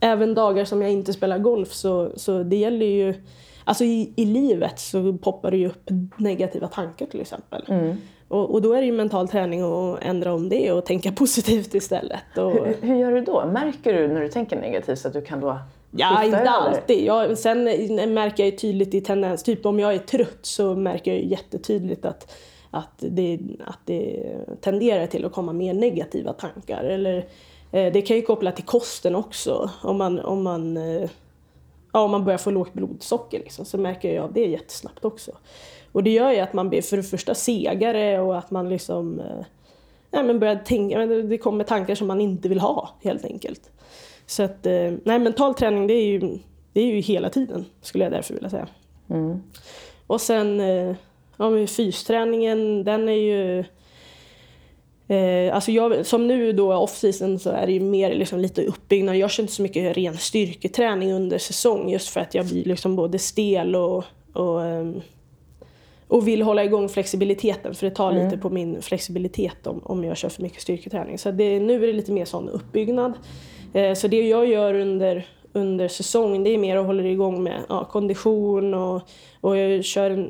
[0.00, 3.14] även dagar som jag inte spelar golf så, så det gäller ju
[3.64, 7.64] Alltså i, i livet så poppar det ju upp negativa tankar till exempel.
[7.68, 7.96] Mm.
[8.32, 11.74] Och, och, då är det ju mental träning att ändra om det och tänka positivt
[11.74, 12.38] istället.
[12.38, 12.52] Och...
[12.52, 13.46] Hur, hur, gör du då?
[13.46, 15.58] Märker du när du tänker negativt så att du kan då
[15.96, 17.04] Ja, inte alltid.
[17.04, 17.64] Jag, sen
[18.14, 22.04] märker jag ju tydligt i tendens, typ om jag är trött så märker jag jättetydligt
[22.04, 22.32] att,
[22.70, 24.24] att, det, att det
[24.60, 26.84] tenderar till att komma mer negativa tankar.
[26.84, 27.16] Eller,
[27.72, 29.70] eh, det kan ju koppla till kosten också.
[29.82, 31.10] Om man, om man, eh,
[31.92, 35.32] ja, om man börjar få lågt blodsocker liksom, så märker jag det jättesnabbt också.
[35.92, 39.20] Och det gör ju att man blir för det första segare och att man liksom
[39.20, 43.70] eh, men börjar tänka, det kommer tankar som man inte vill ha helt enkelt.
[44.26, 46.38] Så att, eh, nej mental träning det är ju,
[46.72, 48.68] det är ju hela tiden skulle jag därför vilja säga.
[49.10, 49.42] Mm.
[50.06, 50.94] Och sen, eh,
[51.36, 53.64] ja men fysträningen den är ju
[55.12, 59.16] Eh, alltså jag, som nu då off-season så är det ju mer liksom lite uppbyggnad.
[59.16, 62.96] Jag kör inte så mycket ren styrketräning under säsong just för att jag blir liksom
[62.96, 64.90] både stel och, och, eh,
[66.08, 68.24] och vill hålla igång flexibiliteten för det tar mm.
[68.24, 71.18] lite på min flexibilitet om, om jag kör för mycket styrketräning.
[71.18, 73.12] Så det, nu är det lite mer sån uppbyggnad.
[73.72, 77.62] Eh, så det jag gör under, under säsong det är mer att hålla igång med
[77.68, 79.02] ja, kondition och,
[79.40, 80.28] och jag kör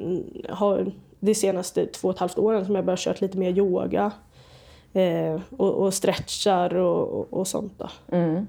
[0.48, 4.12] har de senaste två och ett halvt åren som jag börjat kört lite mer yoga
[4.92, 7.72] eh, och, och stretchar och, och, och sånt.
[7.78, 7.88] Då.
[8.16, 8.46] Mm.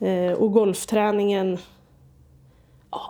[0.00, 1.58] Eh, och golfträningen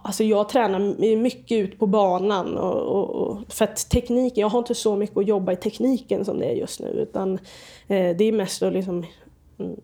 [0.02, 2.56] Alltså jag tränar mycket ut på banan.
[2.56, 6.24] Och, och, och, för att tekniken, jag har inte så mycket att jobba i tekniken
[6.24, 6.88] som det är just nu.
[6.88, 7.32] Utan
[7.86, 9.04] eh, det är mest att liksom,
[9.58, 9.80] mm,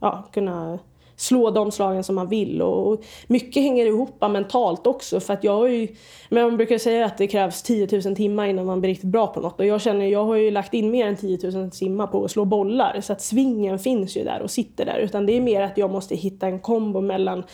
[0.00, 0.78] ja, kunna
[1.18, 2.62] slå de slagen som man vill.
[2.62, 5.20] Och, mycket hänger ihop mentalt också.
[5.20, 5.88] För att jag har ju,
[6.28, 9.26] men man brukar säga att det krävs 10 000 timmar innan man blir riktigt bra
[9.26, 9.60] på något.
[9.60, 12.30] Och jag känner, jag har ju lagt in mer än 10 000 timmar på att
[12.30, 13.00] slå bollar.
[13.00, 14.98] Så att svingen finns ju där och sitter där.
[14.98, 17.44] Utan det är mer att jag måste hitta en kombo mellan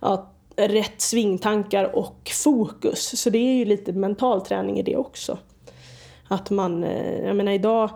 [0.00, 3.20] ja, rätt svingtankar och fokus.
[3.20, 5.38] Så det är ju lite mental träning i det också.
[6.28, 7.90] Att man, eh, jag menar idag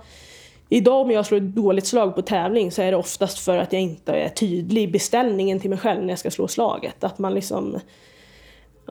[0.68, 3.72] Idag om jag slår ett dåligt slag på tävling så är det oftast för att
[3.72, 7.04] jag inte är tydlig i beställningen till mig själv när jag ska slå slaget.
[7.04, 7.78] Att man liksom...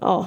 [0.02, 0.26] Ja,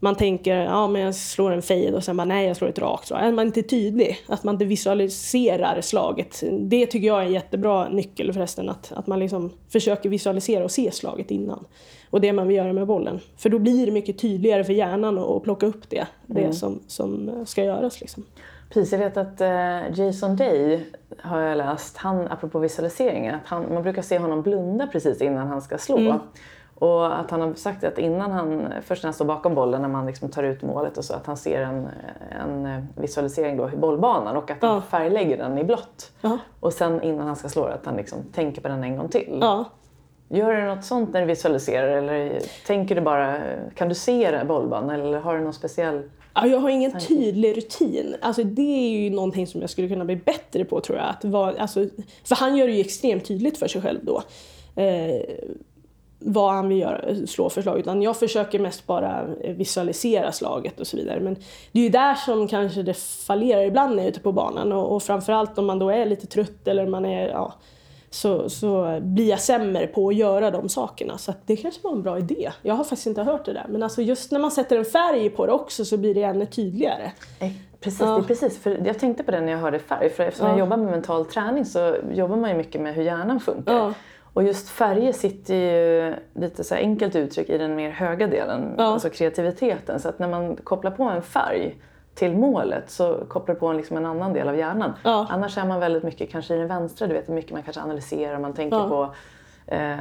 [0.00, 2.78] man tänker ja men jag slår en fade och sen bara nej jag slår ett
[2.78, 3.20] rakt slag.
[3.20, 6.42] Att man inte är tydlig, att man inte visualiserar slaget.
[6.60, 10.70] Det tycker jag är en jättebra nyckel förresten, att, att man liksom försöker visualisera och
[10.70, 11.64] se slaget innan.
[12.10, 13.20] Och det man vill göra med bollen.
[13.36, 16.52] För då blir det mycket tydligare för hjärnan att plocka upp det, det mm.
[16.52, 18.00] som, som ska göras.
[18.00, 18.24] Liksom.
[18.72, 20.86] Precis, jag vet att uh, Jason Day
[21.20, 25.48] har jag läst, han, apropå visualiseringar, att han, man brukar se honom blunda precis innan
[25.48, 25.98] han ska slå.
[25.98, 26.18] Mm.
[26.74, 29.88] Och att han har sagt att innan han, först när han står bakom bollen, när
[29.88, 31.88] man liksom tar ut målet och så, att han ser en,
[32.40, 34.80] en visualisering då i bollbanan och att han ja.
[34.80, 36.12] färglägger den i blått.
[36.20, 36.38] Ja.
[36.60, 39.38] Och sen innan han ska slå att han liksom tänker på den en gång till.
[39.40, 39.64] Ja.
[40.28, 43.38] Gör du något sånt när du visualiserar eller tänker du bara,
[43.74, 46.02] kan du se bollbanan eller har du någon speciell
[46.34, 48.16] Ja, jag har ingen tydlig rutin.
[48.20, 51.08] Alltså, det är ju någonting som jag skulle kunna bli bättre på tror jag.
[51.08, 51.86] Att vara, alltså,
[52.24, 54.22] för han gör det ju extremt tydligt för sig själv då.
[54.82, 55.22] Eh,
[56.24, 57.78] vad han vill göra, slå för slag.
[57.78, 61.20] Utan jag försöker mest bara visualisera slaget och så vidare.
[61.20, 61.36] Men
[61.72, 64.72] det är ju där som kanske det fallerar ibland när jag är ute på banan.
[64.72, 67.54] Och, och framförallt om man då är lite trött eller man är ja,
[68.14, 71.18] så, så blir jag sämre på att göra de sakerna.
[71.18, 72.52] Så det kanske var en bra idé.
[72.62, 73.66] Jag har faktiskt inte hört det där.
[73.68, 76.46] Men alltså just när man sätter en färg på det också så blir det ännu
[76.46, 77.12] tydligare.
[77.80, 78.06] Precis, ja.
[78.06, 78.62] det är precis.
[78.62, 80.10] För jag tänkte på det när jag hörde färg.
[80.10, 80.52] För eftersom ja.
[80.52, 83.74] jag jobbar med mental träning så jobbar man ju mycket med hur hjärnan funkar.
[83.74, 83.94] Ja.
[84.34, 89.10] Och just färger sitter ju lite så enkelt uttryck i den mer höga delen, alltså
[89.10, 90.00] kreativiteten.
[90.00, 91.76] Så att när man kopplar på en färg
[92.14, 94.92] till målet så kopplar på en, liksom en annan del av hjärnan.
[95.02, 95.26] Ja.
[95.30, 97.82] Annars är man väldigt mycket kanske i den vänstra, du vet hur mycket man kanske
[97.82, 98.88] analyserar, man tänker ja.
[98.88, 99.14] på
[99.74, 99.96] eh,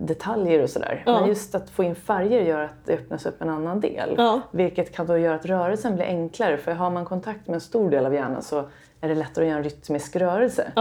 [0.00, 1.02] detaljer och sådär.
[1.06, 1.20] Ja.
[1.20, 4.16] Men just att få in färger gör att det öppnas upp en annan del.
[4.50, 6.56] Vilket kan då göra att rörelsen blir enklare.
[6.56, 8.64] För har man kontakt med en stor del av hjärnan så
[9.00, 10.72] är det lättare att göra en rytmisk rörelse.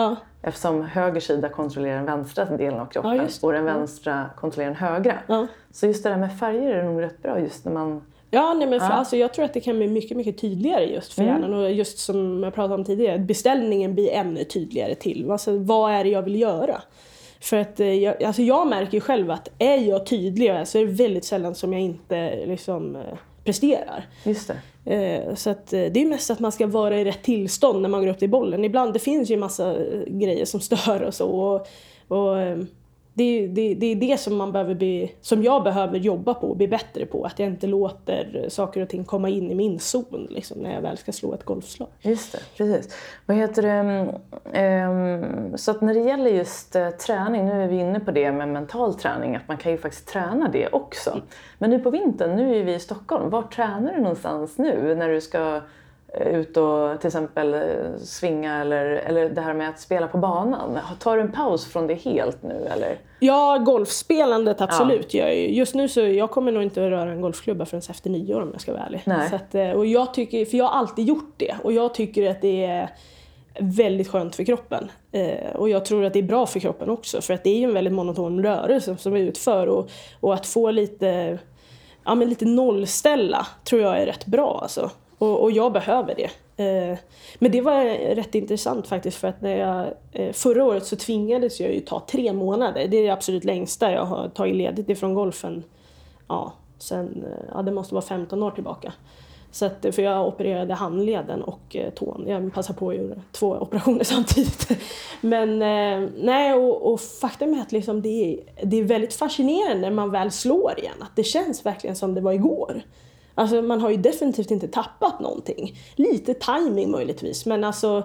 [0.41, 5.47] Eftersom höger sida kontrollerar den vänstra delen av kroppen och den vänstra kontrollerar den högra.
[5.71, 8.01] Så just det där med färger är nog rätt bra just när man...
[8.33, 8.93] Ja, nej, men för, Ja.
[8.93, 11.33] Alltså, jag tror att det kan bli mycket, mycket tydligare just för Mm.
[11.41, 11.53] hjärnan.
[11.53, 15.31] Och just som jag pratade om tidigare, beställningen blir ännu tydligare till.
[15.31, 16.81] Alltså, vad är det jag vill göra?
[17.41, 20.85] För att eh, jag, alltså jag märker ju själv att är jag tydlig så är
[20.85, 23.01] det väldigt sällan som jag inte liksom, eh,
[23.43, 24.05] presterar.
[24.25, 24.51] Just
[24.85, 24.95] det.
[24.95, 28.01] Eh, Så att det är mest att man ska vara i rätt tillstånd när man
[28.01, 28.65] går upp till bollen.
[28.65, 29.75] Ibland det finns ju massa
[30.07, 31.27] grejer som stör och så.
[31.29, 31.67] Och,
[32.17, 32.35] och
[33.13, 36.47] det, är- det, det är det som man behöver bli, som jag behöver jobba på
[36.47, 37.23] och bli bättre på.
[37.23, 40.81] Att jag inte låter saker och ting komma in i min zon liksom, när jag
[40.81, 41.89] väl ska slå ett golfslag.
[42.01, 42.95] Just det, precis.
[43.25, 44.11] Vad heter det?
[44.59, 48.31] Um, så att när det gäller just eh, träning, nu är vi inne på det
[48.31, 51.21] med mental träning, att man kan ju faktiskt träna det också.
[51.57, 55.09] Men nu på vintern, nu är vi i Stockholm, var tränar du någonstans nu när
[55.09, 55.61] du ska
[56.19, 57.59] ut och till exempel eh,
[57.97, 60.79] svinga eller, eller det här med att spela på banan?
[60.99, 62.97] Tar du en paus från det helt nu eller?
[63.19, 65.55] Ja, golfspelandet absolut gör jag ju.
[65.55, 68.49] Just nu så jag kommer nog inte att röra en golfklubba förrän efter nyår om
[68.51, 69.01] jag ska vara ärlig.
[69.05, 69.29] Nej.
[69.29, 72.31] Så att, eh, och jag tycker, för jag har alltid gjort det och jag tycker
[72.31, 72.89] att det är
[73.59, 74.91] väldigt skönt för kroppen.
[75.11, 77.57] Eh, och jag tror att det är bra för kroppen också för att det är
[77.57, 81.39] ju en väldigt monoton rörelse som vi utför och, och att få lite,
[82.05, 84.89] ja, men lite nollställa tror jag är rätt bra alltså.
[85.21, 86.29] Och, och jag behöver det.
[86.63, 86.97] Eh,
[87.39, 87.83] men det var
[88.15, 92.05] rätt intressant faktiskt för att när jag, eh, förra året så tvingades jag ju ta
[92.07, 92.87] tre månader.
[92.87, 95.63] Det är det absolut längsta jag har tagit ledigt ifrån golfen.
[96.27, 98.93] Ja, sen, eh, ja det måste vara 15 år tillbaka.
[99.51, 102.23] Så att, för jag opererade handleden och tån.
[102.27, 104.69] Jag passade på att göra två operationer samtidigt.
[105.21, 105.59] Men
[106.25, 110.11] nej, och, och faktum är att liksom det, är, det är väldigt fascinerande när man
[110.11, 110.97] väl slår igen.
[110.99, 112.83] Att det känns verkligen som det var igår.
[113.35, 115.77] Alltså man har ju definitivt inte tappat någonting.
[115.95, 118.03] Lite timing möjligtvis, men alltså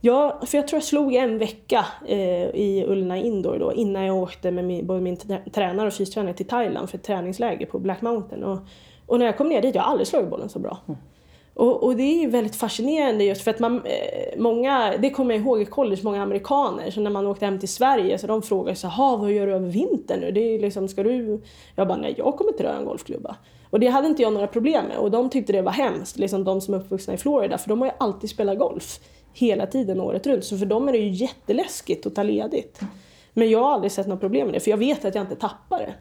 [0.00, 4.16] Ja, för jag tror jag slog en vecka eh, i Ullna Indoor då innan jag
[4.16, 7.78] åkte med min, både min trä- tränare och fystränare till Thailand för ett träningsläger på
[7.78, 8.44] Black Mountain.
[8.44, 8.58] Och,
[9.06, 10.78] och när jag kom ner dit, jag har aldrig slagit bollen så bra.
[11.54, 15.34] Och, och det är ju väldigt fascinerande just för att man, eh, många, det kommer
[15.34, 18.42] jag ihåg i college, många amerikaner, så när man åkte hem till Sverige så de
[18.42, 20.30] frågade så här, vad gör du över vintern nu?
[20.30, 21.40] Det är liksom, ska du?
[21.76, 23.36] Jag bara, nej jag kommer inte röra en golfklubba.
[23.70, 26.44] Och det hade inte jag några problem med och de tyckte det var hemskt, liksom
[26.44, 29.00] de som är uppvuxna i Florida, för de har ju alltid spelat golf
[29.32, 30.44] hela tiden året runt.
[30.44, 32.80] Så för dem är det ju jätteläskigt att ta ledigt.
[33.32, 35.36] Men jag har aldrig sett något problem med det, för jag vet att jag inte
[35.36, 35.94] tappar det.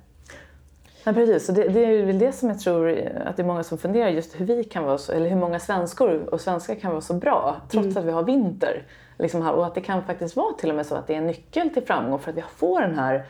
[1.04, 1.46] Ja, precis.
[1.46, 2.90] Så det, det är väl det som jag tror
[3.26, 5.60] att det är många som funderar just hur vi kan vara så, eller hur många
[5.60, 8.84] svenskor och svenskar kan vara så bra trots att vi har vinter.
[9.20, 11.18] Liksom här, och att det kan faktiskt vara till och med så att det är
[11.18, 13.26] en nyckel till framgång för att vi får den här,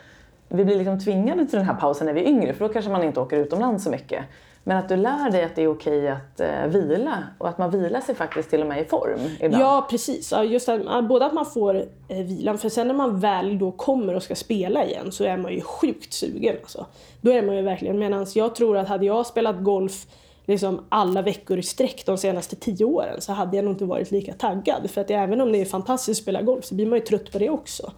[0.49, 2.91] vi blir liksom tvingade till den här pausen när vi är yngre för då kanske
[2.91, 4.23] man inte åker utomlands så mycket.
[4.63, 7.71] Men att du lär dig att det är okej att eh, vila och att man
[7.71, 9.63] vilar sig faktiskt till och med i form ibland.
[9.63, 10.31] Ja, precis.
[10.31, 11.75] Ja, Just att, både att man får
[12.07, 15.37] eh, vilan, för sen när man väl då kommer och ska spela igen så är
[15.37, 16.55] man ju sjukt sugen.
[16.61, 16.85] Alltså.
[17.21, 20.05] Då är man ju verkligen, medan jag tror att hade jag spelat golf
[20.45, 24.11] liksom alla veckor i sträck de senaste tio åren så hade jag nog inte varit
[24.11, 24.89] lika taggad.
[24.89, 27.31] För att även om det är fantastiskt att spela golf så blir man ju trött
[27.31, 27.91] på det också.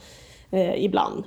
[0.52, 1.24] Eh, ibland.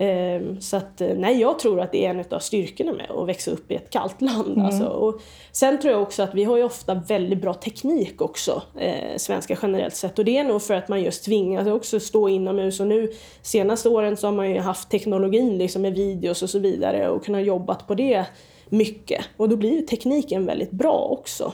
[0.00, 3.28] Eh, så att, eh, nej, jag tror att det är en av styrkorna med att
[3.28, 4.58] växa upp i ett kallt land.
[4.58, 4.84] Alltså.
[4.84, 5.20] Och
[5.52, 9.58] sen tror jag också att vi har ju ofta väldigt bra teknik också, eh, svenskar
[9.62, 10.18] generellt sett.
[10.18, 12.80] Och det är nog för att man just tvingas också stå inomhus.
[12.80, 16.58] Och nu senaste åren så har man ju haft teknologin liksom med videos och så
[16.58, 18.24] vidare och kunnat jobbat på det
[18.68, 19.24] mycket.
[19.36, 21.52] Och då blir ju tekniken väldigt bra också.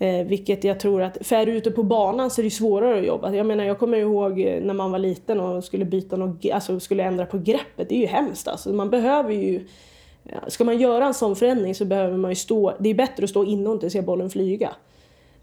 [0.00, 2.98] Eh, vilket jag tror att, för är du ute på banan så är det svårare
[2.98, 3.34] att jobba.
[3.34, 6.80] Jag menar jag kommer ihåg eh, när man var liten och skulle byta något, alltså
[6.80, 7.88] skulle ändra på greppet.
[7.88, 8.72] Det är ju hemskt alltså.
[8.72, 9.66] Man behöver ju,
[10.22, 13.24] ja, ska man göra en sån förändring så behöver man ju stå, det är bättre
[13.24, 14.70] att stå inne och inte se bollen flyga.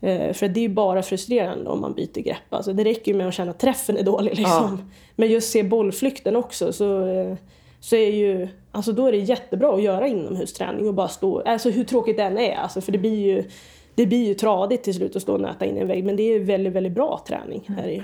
[0.02, 2.54] Eh, för det är ju bara frustrerande om man byter grepp.
[2.54, 4.92] Alltså det räcker ju med att känna att träffen är dålig liksom.
[5.16, 7.36] Men just se bollflykten också så, eh,
[7.80, 11.70] så är ju, alltså då är det jättebra att göra inomhusträning och bara stå, alltså
[11.70, 13.44] hur tråkigt det än är, alltså för det blir ju
[13.96, 16.24] det blir ju tradigt till slut att stå och nöta in en vägg men det
[16.24, 17.70] är väldigt, väldigt bra träning.
[17.80, 18.04] Är det ju.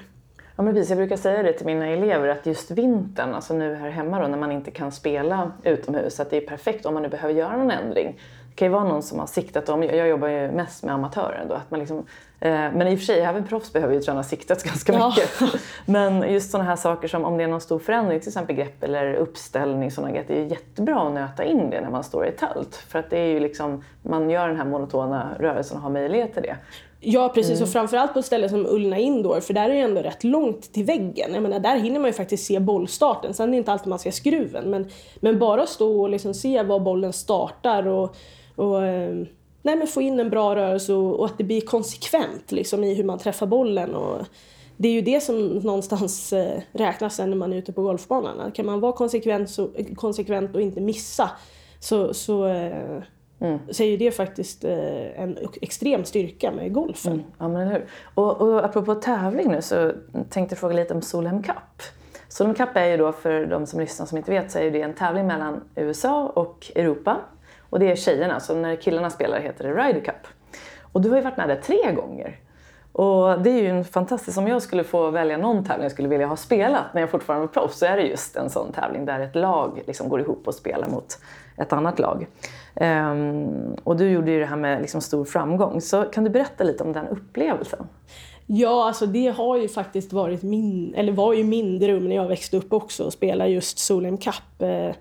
[0.55, 0.89] Ja, men precis.
[0.89, 4.27] Jag brukar säga det till mina elever att just vintern, alltså nu här hemma då,
[4.27, 7.57] när man inte kan spela utomhus, att det är perfekt om man nu behöver göra
[7.57, 8.19] någon ändring.
[8.49, 11.45] Det kan ju vara någon som har siktat om, jag jobbar ju mest med amatörer
[11.49, 12.05] då, att man liksom,
[12.49, 15.07] men i och för sig även proffs behöver ju träna siktet ganska Ja.
[15.09, 15.61] mycket.
[15.85, 18.83] Men just sådana här saker som om det är någon stor förändring, till exempel grepp
[18.83, 22.31] eller uppställning, sådana grejer, det är jättebra att nöta in det när man står i
[22.31, 22.75] tält.
[22.75, 26.33] För att det är ju liksom, man gör den här monotona rörelsen och har möjlighet
[26.33, 26.55] till det.
[27.03, 27.63] Ja precis Mm.
[27.63, 30.73] och framförallt på ett ställe som Ullna Indoor för där är det ändå rätt långt
[30.73, 31.33] till väggen.
[31.33, 33.33] Jag menar, där hinner man ju faktiskt se bollstarten.
[33.33, 34.89] Sen är det inte alltid man ser skruven men,
[35.19, 38.15] men bara stå och liksom se var bollen startar och,
[38.55, 39.15] och eh,
[39.61, 42.93] nej, men få in en bra rörelse och, och att det blir konsekvent liksom, i
[42.93, 43.95] hur man träffar bollen.
[43.95, 44.25] Och,
[44.81, 48.51] det är ju det som någonstans eh, räknas sen när man är ute på golfbanan.
[48.51, 51.31] Kan man vara konsekvent, så, konsekvent och inte missa
[51.79, 52.99] så, så, eh,
[53.69, 57.23] så är ju det faktiskt eh, en extrem styrka med golfen.
[57.37, 57.85] Ja, men hur.
[58.15, 59.91] Och, och apropå tävling nu så
[60.29, 61.81] tänkte jag fråga lite om Solheim Cup.
[62.27, 64.81] Solheim Cup är ju då, för de som lyssnar som inte vet, så är det
[64.81, 67.17] en tävling mellan USA och Europa.
[67.71, 70.27] Och det är tjejerna, så när killarna spelar heter det Ryder Cup.
[70.91, 72.39] Och du har ju varit med där tre gånger.
[72.91, 76.07] Och det är ju en fantastisk, om jag skulle få välja någon tävling jag skulle
[76.07, 79.05] vilja ha spelat när jag fortfarande var proffs så är det just en sån tävling
[79.05, 81.19] där ett lag liksom går ihop och spelar mot
[81.57, 82.27] ett annat lag.
[82.75, 86.63] Um, och du gjorde ju det här med liksom stor framgång, så kan du berätta
[86.63, 87.87] lite om den upplevelsen?
[88.45, 92.27] Ja, alltså det har ju faktiskt varit min, eller var ju min dröm när jag
[92.27, 94.61] växte upp också, att spela just Solheim Cup.
[94.61, 94.95] Eh,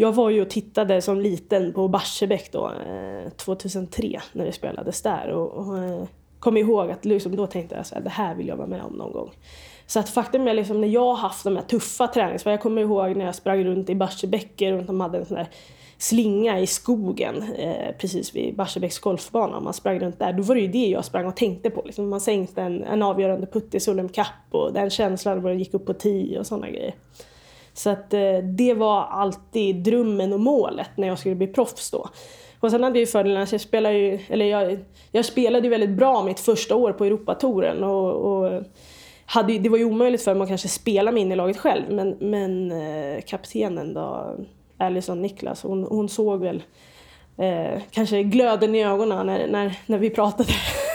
[0.00, 5.02] jag var ju och tittade som liten på Barsebäck då, eh, 2003, när det spelades
[5.02, 5.28] där.
[5.28, 6.04] Och, och eh,
[6.38, 8.92] kom ihåg att liksom, då tänkte jag att det här vill jag vara med om
[8.92, 9.30] någon gång.
[9.86, 12.82] Så att faktum är liksom när jag har haft de här tuffa träningsvärk, jag kommer
[12.82, 15.48] ihåg när jag sprang runt i Barsebäck, runt de hade en sån där
[15.98, 19.60] slinga i skogen eh, precis vid Barsebäcks golfbana.
[19.60, 20.32] Man sprang runt där.
[20.32, 21.82] Då var det ju det jag sprang och tänkte på.
[21.86, 22.08] Liksom.
[22.08, 25.74] Man sänkte en, en avgörande putt i Solheim Cup och den känslan var det gick
[25.74, 26.94] upp på 10 och sådana grejer.
[27.78, 32.08] Så att eh, det var alltid drömmen och målet när jag skulle bli proffs då.
[32.60, 34.78] Och sen hade jag ju fördelen att jag spelade ju, eller jag,
[35.12, 38.62] jag spelade ju väldigt bra mitt första år på Europatouren och, och
[39.26, 41.84] hade, det var ju omöjligt för mig att kanske spela mig in i laget själv
[41.90, 44.36] men, men eh, kaptenen då,
[44.78, 46.62] Alison Niklas, hon, hon såg väl
[47.36, 50.52] eh, kanske glöden i ögonen när, när, när vi pratade.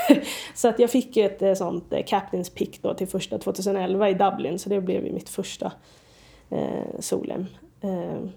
[0.56, 4.14] så att jag fick ett eh, sånt eh, Captains pick då till första 2011 i
[4.14, 5.72] Dublin så det blev ju mitt första
[6.54, 7.46] eh, Solheim.
[7.82, 8.30] Eh,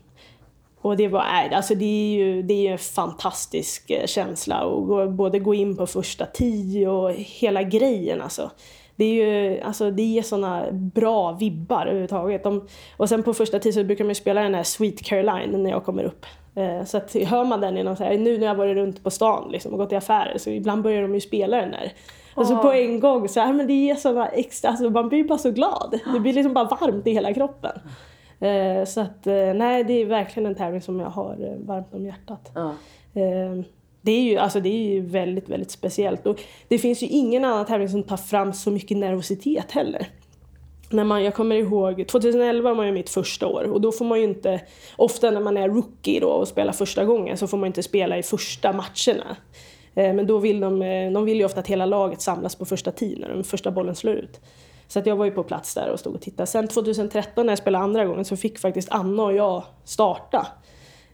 [0.80, 1.20] och det var,
[1.52, 5.54] alltså det är ju det är ju en fantastisk eh, känsla att gå, både gå
[5.54, 8.50] in på första tio och hela grejen alltså.
[8.96, 12.44] Det är ju, alltså det ger såna bra vibbar överhuvudtaget.
[12.44, 15.62] De, och sen på första tio så brukar man ju spela den här Sweet Caroline
[15.62, 16.26] när jag kommer upp.
[16.54, 19.04] Eh, så att hör man den i någon så här, nu när jag varit runt
[19.04, 21.92] på stan liksom, och gått i affärer så ibland börjar de ju spela den där.
[22.37, 25.24] Och så på en gång så här, men det ger såna extra, alltså man blir
[25.24, 26.01] bara så glad.
[26.12, 27.78] Det blir liksom bara varmt i hela kroppen.
[28.41, 31.95] Eh, så att eh, nej, det är verkligen en tävling som jag har eh, varmt
[31.95, 32.57] om hjärtat.
[33.14, 33.64] Eh,
[34.01, 36.26] det är, ju, alltså det är ju väldigt, väldigt speciellt.
[36.26, 40.09] Och det finns ju ingen annan tävling som tar fram så mycket nervositet heller.
[40.91, 44.18] När man, jag kommer ihåg, 2011 var ju mitt första år och då får man
[44.18, 44.61] ju inte,
[44.97, 48.18] ofta när man är rookie då och spelar första gången så får man inte spela
[48.18, 49.37] i första matcherna.
[49.97, 52.64] Eh, Men då vill de, eh, de vill ju ofta att hela laget samlas på
[52.64, 54.40] första tee när den första bollen slår ut.
[54.88, 56.47] Så att jag var ju på plats där och stod och tittade.
[56.47, 60.47] Sen 2013 när jag spelade andra gången så fick faktiskt Anna och jag starta.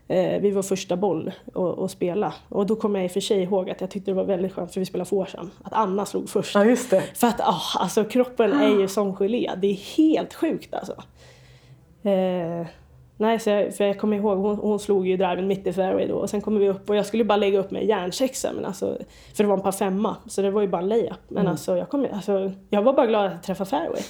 [0.09, 2.35] Eh, vi var första boll och, och spela.
[2.49, 4.53] Och då kommer jag i och för sig ihåg att jag tyckte det var väldigt
[4.53, 5.51] skönt för vi spelade foursome.
[5.63, 6.55] Att Anna slog först.
[6.55, 7.03] ja, just det.
[7.15, 9.51] För att ah, alltså, kroppen är ju som gelé.
[9.57, 10.95] Det är helt sjukt alltså.
[12.03, 12.67] Eh,
[13.17, 16.07] nej, så jag, för jag kommer ihåg, hon, hon slog ju driven mitt i fairway
[16.07, 18.65] då och sen kommer vi upp och jag skulle bara lägga upp med järnsexa men
[18.65, 18.99] alltså,
[19.35, 21.21] för det var en par femma så det var ju bara en layup.
[21.29, 24.03] Men alltså, jag, kom, alltså, jag var bara glad att jag träffade fairway.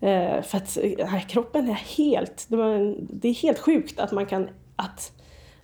[0.00, 0.78] Eh, för att
[1.12, 5.12] nej, kroppen är helt, det, var, det är helt sjukt att man kan, att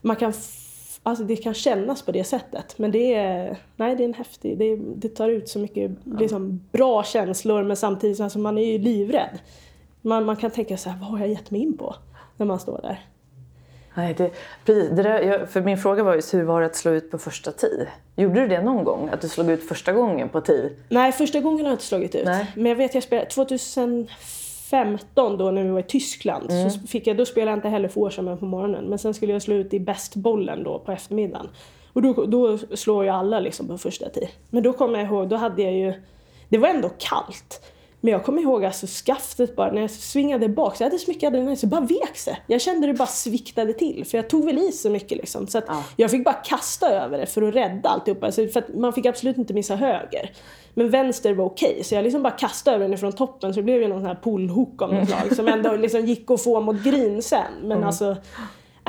[0.00, 0.32] man kan
[1.06, 2.78] Alltså det kan kännas på det sättet.
[2.78, 6.60] Men det är, nej, det är en häftig, det, det tar ut så mycket liksom,
[6.72, 9.38] bra känslor men samtidigt alltså, man är ju livrädd.
[10.02, 11.94] Man, man kan tänka så här, vad har jag gett mig in på?
[12.36, 13.00] När man står där.
[13.96, 14.30] Nej, det,
[14.64, 17.10] precis, det där, jag, för min fråga var just hur var det att slå ut
[17.10, 17.88] på första tee?
[18.16, 19.08] Gjorde du det någon gång?
[19.12, 20.70] Att du slog ut första gången på tee?
[20.88, 22.24] Nej, första gången har jag inte slagit ut.
[22.24, 22.52] Nej.
[22.54, 26.52] Men jag vet jag spelade 2015 då när vi var i Tyskland.
[26.52, 28.84] Så fick jag, då spelade jag inte heller foursome på morgonen.
[28.84, 31.48] Men sen skulle jag slå ut i bästbollen då på eftermiddagen.
[31.92, 34.28] Och då, då slår ju alla liksom på första tee.
[34.50, 35.92] Men då kommer jag ihåg, då hade jag ju...
[36.48, 37.60] Det var ändå kallt.
[38.00, 41.10] Men jag kommer ihåg alltså skaftet bara, när jag svingade bak så jag hade så
[41.10, 42.40] mycket adrenalin så bara vek sig.
[42.46, 45.46] Jag kände det bara sviktade till för jag tog väl i så mycket liksom.
[45.46, 45.84] Så Ja.
[45.96, 48.26] jag fick bara kasta över det för att rädda alltihopa.
[48.26, 50.30] Alltså för man fick absolut inte missa höger.
[50.74, 53.64] Men vänster var okej så jag liksom bara kastade över den från toppen så det
[53.64, 56.60] blev ju någon sån här pullhook av något slag som ändå liksom gick att få
[56.60, 57.52] mot green sen.
[57.62, 58.16] Men alltså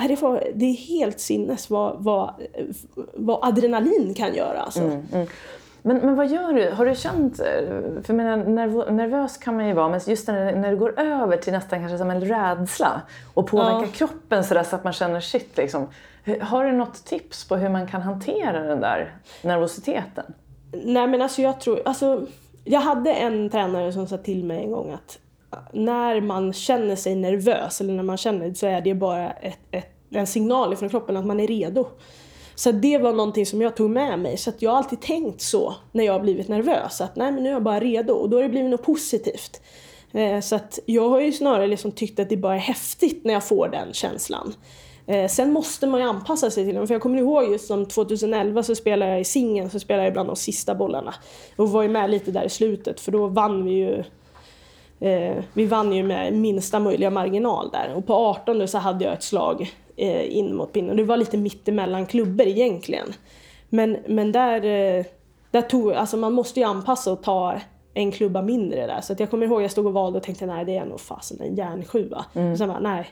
[0.07, 2.33] det, var, det är helt sinnes vad, vad,
[3.13, 4.61] vad adrenalin kan göra.
[4.61, 4.81] Alltså.
[4.81, 5.27] Mm, mm.
[5.87, 6.69] Men, men vad gör du?
[6.69, 10.55] Har du känt, för jag menar, nerv, nervös kan man ju vara, men just när,
[10.55, 13.01] när det går över till nästan kanske som en rädsla
[13.33, 13.87] och påverkar ja.
[13.93, 15.87] kroppen sådär så att man känner shit liksom.
[16.41, 20.25] Har du något tips på hur man kan hantera den där nervositeten?
[20.71, 22.27] Nej men alltså jag tror, alltså
[22.63, 25.19] jag hade en tränare som sa till mig en gång att
[25.71, 29.89] när man känner sig nervös eller när man känner så är det bara ett, ett,
[30.09, 31.87] en signal från kroppen att man är redo.
[32.59, 34.37] Så det var någonting som jag tog med mig.
[34.37, 37.01] Så jag har alltid tänkt så när jag har blivit nervös.
[37.01, 38.13] Att nej men nu är jag bara redo.
[38.13, 39.61] Och då har det blivit något positivt.
[40.11, 43.33] Eh, så att jag har ju snarare liksom tyckt att det bara är häftigt när
[43.33, 44.53] jag får den känslan.
[45.05, 46.87] Eh, sen måste man ju anpassa sig till den.
[46.87, 50.13] För jag kommer ihåg just som 2011 så spelade jag i singeln, så spelade jag
[50.13, 51.13] bland de sista bollarna.
[51.55, 54.03] Och var ju med lite där i slutet för då vann vi ju
[55.09, 57.93] eh, vi vann ju med minsta möjliga marginal där.
[57.95, 60.97] Och på 18 så hade jag ett slag eh, in mot pinnen.
[60.97, 63.13] Det var lite mittemellan klubbor egentligen.
[63.69, 65.05] Men, men där, eh,
[65.51, 67.59] där tog, alltså man måste ju anpassa och ta
[67.93, 69.01] en klubba mindre där.
[69.01, 70.85] Så att jag kommer ihåg att jag stod och valde och tänkte nej det är
[70.85, 72.25] nog fasen en järnsjua.
[72.33, 72.51] Mm.
[72.51, 73.07] Och sen bara nej.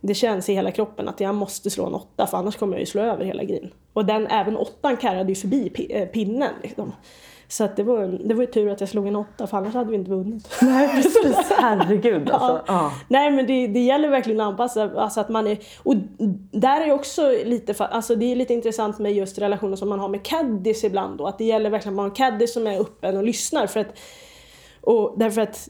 [0.00, 2.80] Det känns i hela kroppen att jag måste slå en åtta för annars kommer jag
[2.80, 3.70] ju slå över hela green.
[3.92, 6.52] Och den, även åttan karrade ju förbi eh, pinnen.
[6.62, 6.92] Liksom.
[7.50, 9.74] Så att det, var, det var ju tur att jag slog en åtta för annars
[9.74, 10.48] hade vi inte vunnit.
[10.62, 12.48] Nej precis, herregud alltså.
[12.48, 12.64] Ja.
[12.66, 12.92] Ja.
[13.08, 15.94] Nej men det, det gäller verkligen att anpassa, alltså att man är, och
[16.50, 20.08] där är också lite, alltså det är lite intressant med just relationer som man har
[20.08, 22.80] med caddies ibland då, att det gäller verkligen att man har en caddie som är
[22.80, 23.98] öppen och lyssnar för att,
[24.80, 25.68] och därför att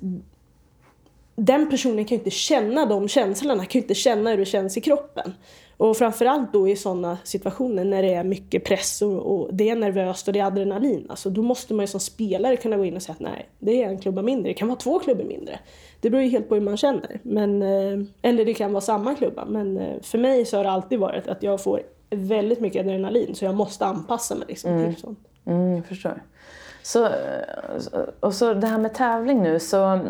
[1.36, 4.76] den personen kan ju inte känna de känslorna, kan ju inte känna hur det känns
[4.76, 5.34] i kroppen.
[5.78, 9.76] Och framförallt då i sådana situationer när det är mycket press och, och, det är
[9.76, 11.06] nervöst och det är adrenalin.
[11.08, 13.82] Alltså då måste man ju som spelare kunna gå in och säga att nej, det
[13.82, 14.50] är en klubba mindre.
[14.50, 15.58] Det kan vara två klubbor mindre.
[16.00, 17.20] Det beror ju helt på hur man känner.
[17.22, 19.44] Men, eh, eller det kan vara samma klubba.
[19.44, 23.34] Men eh, för mig så har det alltid varit att jag får väldigt mycket adrenalin
[23.34, 24.94] så jag måste anpassa mig liksom mm.
[24.94, 25.18] till sånt.
[25.44, 26.22] Mm, jag förstår.
[26.82, 27.08] Så,
[28.20, 30.00] och så det här med tävling nu så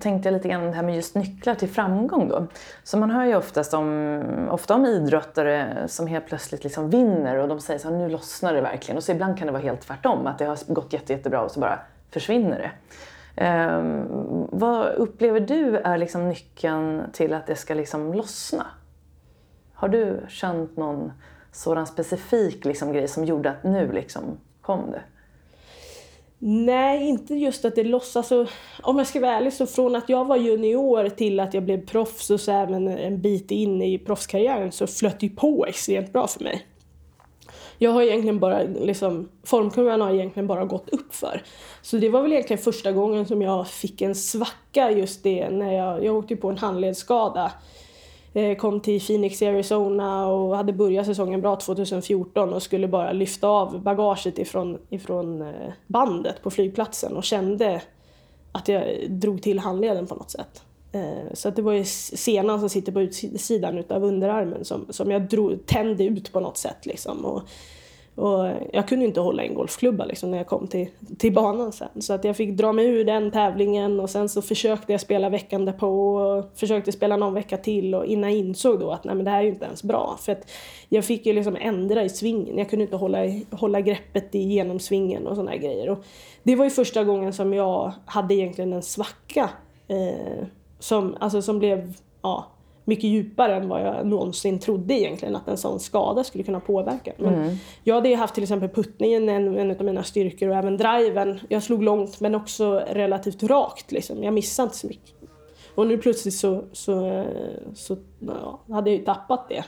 [0.00, 2.46] tänkte jag lite grann det här med just nycklar till framgång då.
[2.84, 7.48] Så man hör ju oftast om, ofta om idrottare som helt plötsligt liksom vinner och
[7.48, 8.96] de säger så här, nu lossnar det verkligen.
[8.96, 11.50] Och så ibland kan det vara helt tvärtom, att det har gått jätte, jättebra och
[11.50, 11.78] så bara
[12.10, 12.70] försvinner det.
[13.36, 18.66] Um, vad upplever du är liksom nyckeln till att det ska liksom lossna?
[19.74, 21.12] Har du känt någon
[21.52, 24.22] sådan specifik liksom grej som gjorde att nu liksom
[24.60, 25.02] kom det?
[26.44, 28.32] Nej, inte just att det låtsas.
[28.32, 28.46] Alltså,
[28.82, 31.86] om jag ska vara ärlig så från att jag var junior till att jag blev
[31.86, 36.26] proffs och så även en bit in i proffskarriären så flöt det på extremt bra
[36.26, 36.66] för mig.
[37.78, 41.42] Jag har egentligen bara, liksom, formkurvan har egentligen bara gått upp för.
[41.82, 45.72] Så det var väl egentligen första gången som jag fick en svacka just det när
[45.72, 47.91] jag, jag åkte på en handledsskada Eh,
[48.34, 53.12] Eh, kom till Phoenix i Arizona och hade börjat säsongen bra 2014 och skulle bara
[53.12, 57.82] lyfta av bagaget ifrån, ifrån eh, bandet på flygplatsen och kände
[58.52, 60.62] att jag drog till handleden på något sätt.
[60.92, 65.10] Eh, så att det var ju senan som sitter på utsidan av underarmen som, som
[65.10, 66.86] jag drog, tände ut på något sätt.
[66.86, 67.24] Liksom.
[67.24, 67.42] Och
[68.14, 70.88] och jag kunde inte hålla en golfklubba liksom när jag kom till,
[71.18, 72.02] till banan sen.
[72.02, 75.28] Så att jag fick dra mig ur den tävlingen och sen så försökte jag spela
[75.28, 79.14] veckan därpå och försökte spela någon vecka till och innan jag insåg då att nej
[79.14, 80.18] men det här är ju inte ens bra.
[80.20, 80.50] För att
[80.88, 82.58] jag fick ju liksom ändra i svingen.
[82.58, 83.18] Jag kunde inte hålla,
[83.50, 85.88] hålla greppet i genomsvingen och sådana grejer.
[85.88, 86.04] Och
[86.42, 89.50] det var ju första gången som jag hade egentligen en svacka
[89.88, 90.46] eh,
[90.78, 91.92] som, alltså som blev
[92.22, 92.46] ja,
[92.84, 97.12] mycket djupare än vad jag någonsin trodde egentligen att en sån skada skulle kunna påverka.
[97.18, 97.56] Men mm.
[97.84, 101.40] Jag hade haft till exempel puttningen, en, en av mina styrkor, och även driven.
[101.48, 103.92] Jag slog långt men också relativt rakt.
[103.92, 104.24] Liksom.
[104.24, 105.14] Jag missade inte så mycket.
[105.74, 107.24] Och nu plötsligt så, så,
[107.74, 109.64] så ja, hade jag ju tappat det.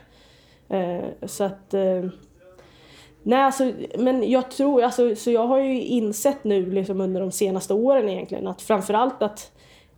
[0.77, 1.75] Eh, så att...
[1.75, 2.05] Eh,
[3.23, 7.31] nej, alltså, men jag tror, alltså, så jag har ju insett nu liksom under de
[7.31, 9.53] senaste åren egentligen att framförallt att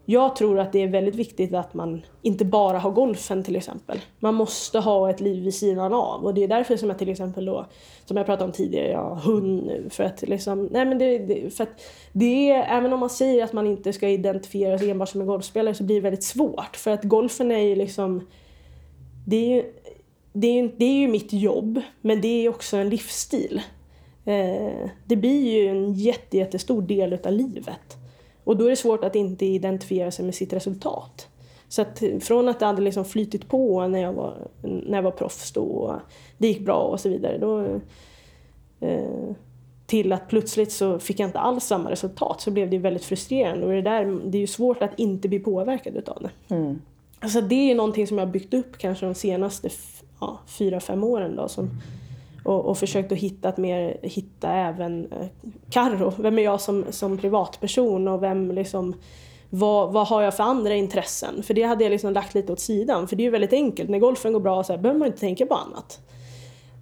[0.08, 3.98] jag tror att det är väldigt viktigt att man inte bara har golfen till exempel.
[4.18, 7.08] Man måste ha ett liv vid sidan av och det är därför som jag till
[7.08, 7.66] exempel då,
[8.04, 9.88] som jag pratade om tidigare, jag har hund nu.
[9.90, 11.80] För att liksom, nej men det, det, för att
[12.12, 15.26] det är, även om man säger att man inte ska identifiera sig enbart som en
[15.26, 16.76] golfspelare så blir det väldigt svårt.
[16.76, 18.26] För att golfen är ju liksom,
[19.26, 19.72] det är ju,
[20.32, 23.60] det är, det är ju mitt jobb men det är också en livsstil.
[24.24, 28.05] Eh, det blir ju en jätte, jättestor del utav livet.
[28.46, 31.28] Och då är det svårt att inte identifiera sig med sitt resultat.
[31.68, 35.10] Så att från att det hade liksom flytit på när jag var, när jag var
[35.10, 35.94] proffs då, och
[36.38, 37.38] det gick bra och så vidare.
[37.38, 37.80] Då,
[38.86, 39.34] eh,
[39.86, 43.66] till att plötsligt så fick jag inte alls samma resultat så blev det väldigt frustrerande.
[43.66, 46.54] Och det, där, det är ju svårt att inte bli påverkad utav det.
[46.54, 46.80] Mm.
[47.20, 49.68] Alltså det är någonting som jag har byggt upp kanske de senaste
[50.20, 51.48] ja, fyra, fem åren då.
[51.48, 51.70] Som,
[52.46, 55.26] och, och försökt att hitta, ett mer, hitta även eh,
[55.70, 56.12] Karro.
[56.18, 58.94] Vem är jag som, som privatperson och vem liksom
[59.50, 61.42] vad, vad har jag för andra intressen?
[61.42, 63.08] För det hade jag liksom lagt lite åt sidan.
[63.08, 65.20] För det är ju väldigt enkelt, när golfen går bra så här, behöver man inte
[65.20, 66.00] tänka på annat.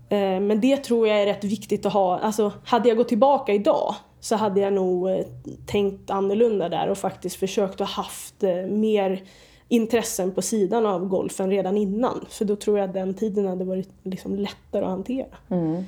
[0.08, 2.18] Eh, men det tror jag är rätt viktigt att ha.
[2.18, 5.26] Alltså, hade jag gått tillbaka idag så hade jag nog eh,
[5.66, 9.22] tänkt annorlunda där och faktiskt försökt att haft eh, mer
[9.68, 12.26] intressen på sidan av golfen redan innan.
[12.28, 15.36] För då tror jag att den tiden hade varit liksom lättare att hantera.
[15.48, 15.84] Mm.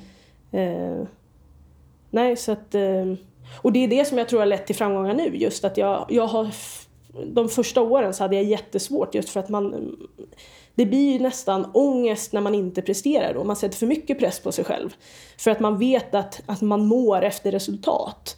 [0.51, 1.07] Eh,
[2.09, 2.75] nej, så att...
[2.75, 3.13] Eh,
[3.61, 5.37] och det är det som jag tror har lett till framgångar nu.
[5.37, 6.47] Just att jag, jag har...
[7.25, 9.95] De första åren så hade jag jättesvårt just för att man...
[10.75, 13.43] Det blir ju nästan ångest när man inte presterar då.
[13.43, 14.89] Man sätter för mycket press på sig själv.
[15.37, 18.37] För att man vet att, att man mår efter resultat.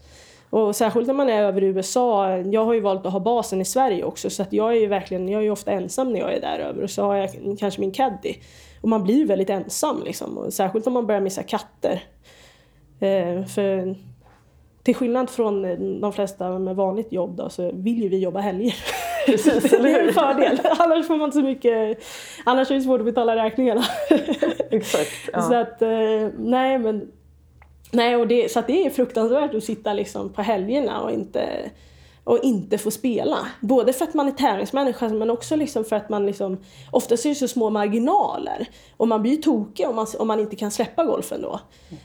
[0.49, 2.37] Och särskilt när man är över i USA.
[2.37, 4.87] Jag har ju valt att ha basen i Sverige också så att jag är ju
[4.87, 7.29] verkligen, jag är ju ofta ensam när jag är där över och så har jag
[7.59, 8.35] kanske min caddy.
[8.81, 10.37] Och man blir ju väldigt ensam liksom.
[10.37, 12.03] Och särskilt om man börjar missa katter.
[12.99, 13.95] Eh, för
[14.83, 15.61] till skillnad från
[16.01, 18.75] de flesta med vanligt jobb då, så vill ju vi jobba helger.
[19.25, 20.59] Precis, det är en fördel.
[20.79, 22.03] Annars får man inte så mycket,
[22.45, 23.83] annars är det svårt att betala räkningarna.
[24.69, 25.11] Exakt.
[25.33, 25.41] Ja.
[25.41, 27.11] Så att, eh, nej men
[27.91, 31.71] Nej, och det, så det är fruktansvärt att sitta liksom på helgerna och inte,
[32.23, 33.37] och inte få spela.
[33.61, 36.57] Både för att man är tävlingsmänniska men också liksom för att man liksom,
[36.91, 38.67] oftast är det så små marginaler.
[38.97, 41.59] Och man blir ju tokig om man, om man inte kan släppa golfen då.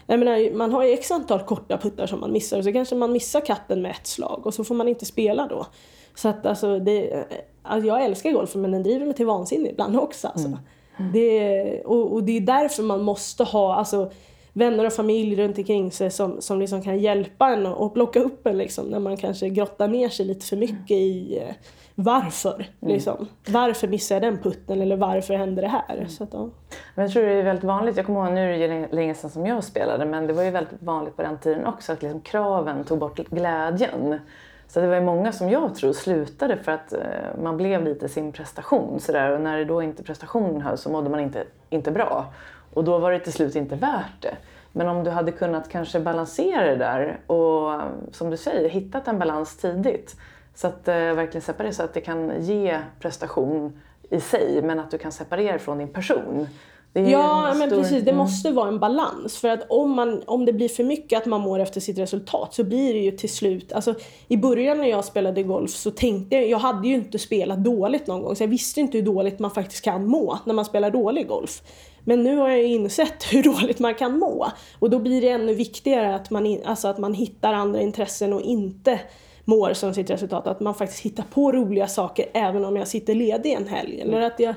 [0.06, 2.94] Jag menar, man har ju x antal korta puttar som man missar och så kanske
[2.94, 5.66] man missar katten med ett slag och så får man inte spela då.
[6.14, 7.24] Så att alltså, det,
[7.62, 10.28] alltså jag älskar golfen men den driver mig till vansinne ibland också.
[10.28, 10.48] Alltså.
[10.48, 11.12] Mm.
[11.12, 14.10] Det, och, och, det är därför man måste ha, alltså
[14.54, 18.46] vänner och familj runt omkring sig som, som liksom kan hjälpa en och plocka upp
[18.46, 21.54] en liksom, när man kanske grottar ner sig lite för mycket i eh,
[21.94, 22.54] varför.
[22.54, 22.94] Mm.
[22.94, 23.28] Liksom.
[23.48, 25.96] Varför missade jag den putten eller varför hände det här?
[25.96, 26.08] Mm.
[26.08, 26.48] Så att, ja.
[26.94, 29.30] men jag tror det är väldigt vanligt, jag kommer ihåg, nu är det länge sedan
[29.30, 32.20] som jag spelade, men det var ju väldigt vanligt på den tiden också att liksom
[32.20, 34.20] kraven tog bort glädjen.
[34.68, 36.98] Så det var ju många som jag tror slutade för att eh,
[37.42, 41.10] man blev lite sin prestation sådär och när det då inte prestationen höll så mådde
[41.10, 42.32] man inte, inte bra.
[42.74, 44.36] Och då var det till slut inte värt det.
[44.72, 47.80] Men om du hade kunnat kanske balansera det där och
[48.12, 50.16] som du säger, hittat en balans tidigt.
[50.54, 54.90] Så att eh, verkligen separera så att det kan ge prestation i sig men att
[54.90, 56.48] du kan separera från din person.
[56.92, 58.04] Ja, men precis.
[58.04, 58.16] Det mm.
[58.16, 59.36] måste vara en balans.
[59.36, 62.54] För att om, man, om det blir för mycket att man mår efter sitt resultat
[62.54, 63.72] så blir det ju till slut...
[63.72, 63.94] Alltså,
[64.28, 66.48] I början när jag spelade golf så tänkte jag...
[66.48, 69.50] Jag hade ju inte spelat dåligt någon gång så jag visste inte hur dåligt man
[69.50, 71.62] faktiskt kan må när man spelar dålig golf.
[72.04, 74.46] Men nu har jag insett hur dåligt man kan må.
[74.78, 78.42] Och då blir det ännu viktigare att man, alltså att man hittar andra intressen och
[78.42, 79.00] inte
[79.44, 80.46] mår som sitt resultat.
[80.46, 84.00] Att man faktiskt hittar på roliga saker även om jag sitter ledig en helg.
[84.00, 84.54] Eller att jag,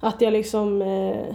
[0.00, 0.82] att jag liksom...
[0.82, 1.34] Eh,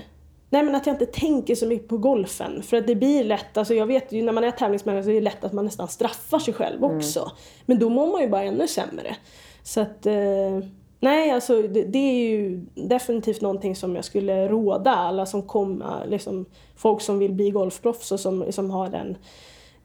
[0.49, 2.64] nej men att jag inte tänker så mycket på golfen.
[2.64, 5.14] För att det blir lätt, alltså jag vet ju när man är tävlingsmänniska så är
[5.14, 6.97] det lätt att man nästan straffar sig själv mm.
[6.97, 7.20] också.
[7.20, 7.32] Mm.
[7.66, 9.16] Men då mår man ju bara ännu sämre.
[9.64, 10.06] Så att...
[10.06, 10.60] Eh,
[11.06, 16.08] Nej, alltså det, det, är ju definitivt någonting som jag skulle råda alla som kommer,
[16.08, 16.45] liksom,
[16.76, 19.18] folk som vill bli golfproffs och som som har den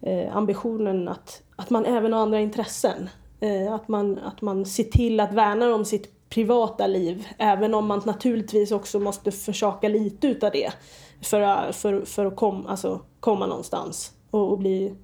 [0.03, 3.09] eh, ambitionen att, att man även har andra intressen.
[3.41, 7.87] Eh, att, man, att man ser till att värna om sitt privata liv, även om
[7.87, 10.73] man naturligtvis också måste försaka lite utav det
[11.23, 14.95] för, för, för att kom, alltså, komma någonstans och, och, bli,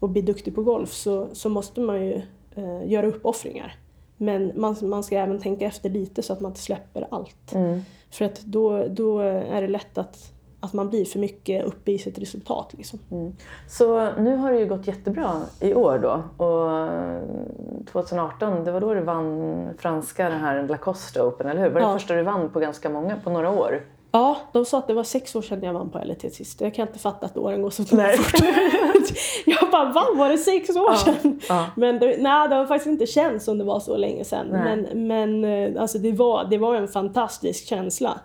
[0.00, 2.22] och bli duktig på golf så, så måste man ju
[2.54, 3.81] eh, göra uppoffringar.
[4.22, 7.54] Men man, man ska även tänka efter lite så att man inte släpper allt.
[7.54, 7.80] Mm.
[8.10, 11.98] För att då, då är det lätt att, att man blir för mycket uppe i
[11.98, 12.74] sitt resultat.
[12.76, 12.98] Liksom.
[13.10, 13.32] Mm.
[13.68, 16.44] Så nu har det ju gått jättebra i år då.
[16.44, 21.70] Och 2018, det var då du vann franska den här Lacoste Open, eller hur?
[21.70, 21.92] Var det ja.
[21.92, 23.82] första du vann på ganska många, på några år?
[24.12, 26.60] Ja, de sa att det var sex år sedan jag vann på LET sist.
[26.60, 27.98] Jag kan inte fatta att åren går så fort.
[29.46, 30.06] jag bara, va?
[30.14, 31.40] Var det sex år ja, sedan?
[31.48, 31.66] Ja.
[31.76, 34.46] Men det, nej, det har faktiskt inte känts som det var så länge sedan.
[34.50, 34.76] Nej.
[34.76, 35.44] Men, men
[35.74, 38.20] eh, alltså, det, var, det var en fantastisk känsla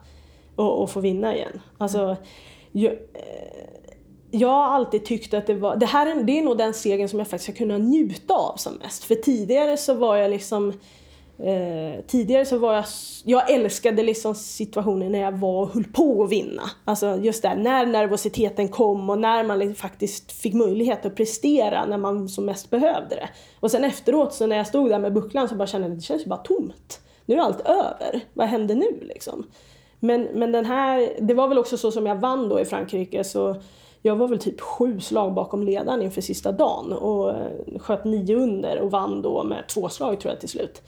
[0.56, 1.62] att, få vinna igen.
[1.78, 2.16] Alltså,
[2.72, 2.98] jag, eh,
[4.32, 7.10] jag har alltid tyckt att det var, det här är, det är nog den segern
[7.10, 9.04] som jag faktiskt har kunnat njuta av som mest.
[9.04, 10.74] För tidigare så var jag liksom
[11.40, 12.86] Eh, tidigare så var jag,
[13.26, 16.62] jag älskade liksom situationen när jag var och höll på att vinna.
[16.86, 21.86] Alltså just där, när nervositeten kom och när man liksom faktiskt fick möjlighet att prestera
[21.86, 23.30] när man som mest behövde det.
[23.60, 26.00] Och sen efteråt så när jag stod där med bucklan så bara kände jag att
[26.00, 27.02] det känns bara tomt.
[27.26, 28.22] Nu är allt över.
[28.34, 29.46] Vad händer nu liksom?
[30.00, 33.24] Men, men den här, det var väl också så som jag vann då i Frankrike
[33.24, 33.56] så
[34.02, 38.36] jag var väl typ sju slag bakom ledaren inför sista dagen och eh, sköt nio
[38.36, 40.82] under och vann då med två slag tror jag till slut.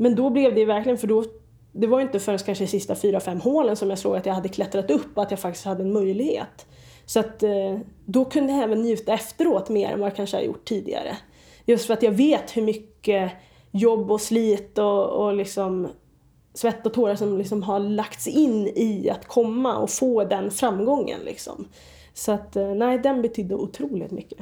[0.00, 1.24] Men då blev det verkligen, för då
[1.72, 4.34] det var inte förrän kanske de sista fyra, fem hålen som jag såg att jag
[4.34, 6.66] hade klättrat upp och att jag faktiskt hade en möjlighet.
[7.06, 10.42] Så att eh, då kunde jag även njuta efteråt mer än vad jag kanske har
[10.42, 11.16] gjort tidigare.
[11.64, 13.32] Just för att jag vet hur mycket
[13.70, 15.88] jobb och slit och, och liksom
[16.54, 21.20] svett och tårar som liksom har lagts in i att komma och få den framgången.
[21.24, 21.68] Liksom.
[22.14, 24.38] Så att eh, nej, den betydde otroligt mycket.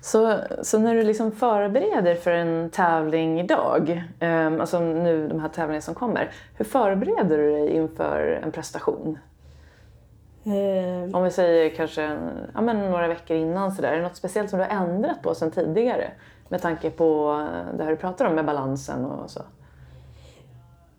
[0.00, 5.48] Så, så när du liksom förbereder för en tävling idag, um, alltså nu de här
[5.48, 9.18] tävlingarna som kommer, hur förbereder du dig inför en prestation?
[10.44, 12.18] Um, Om vi säger kanske
[12.54, 15.34] ja, men några veckor innan sådär, är det något speciellt som du har ändrat på
[15.34, 16.10] sedan tidigare?
[16.48, 17.36] Med tanke på
[17.76, 19.42] det här du pratar om med balansen och så.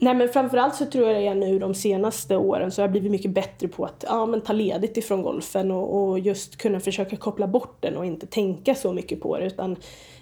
[0.03, 3.31] Nej men framförallt så tror jag nu de senaste åren så har jag blivit mycket
[3.31, 7.47] bättre på att ja, men ta ledigt ifrån golfen och, och just kunna försöka koppla
[7.47, 9.45] bort den och inte tänka så mycket på det.
[9.45, 9.71] Utan,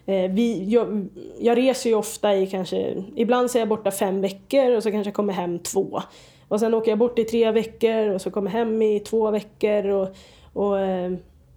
[0.06, 1.08] eh, vi, jag,
[1.40, 4.92] jag, reser ju ofta i kanske, ibland så är jag borta fem veckor och så
[4.92, 6.02] kanske jag kommer hem två.
[6.48, 9.32] Och sen åker jag bort i tre veckor och så kommer jag hem i två
[9.32, 9.88] veckor.
[9.88, 10.08] Och,
[10.54, 11.12] och, eh,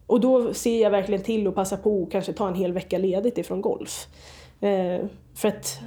[0.06, 2.98] och då ser jag verkligen till att passa på att kanske ta en hel vecka
[2.98, 4.06] ledigt ifrån golf.
[4.60, 5.80] Eh, för att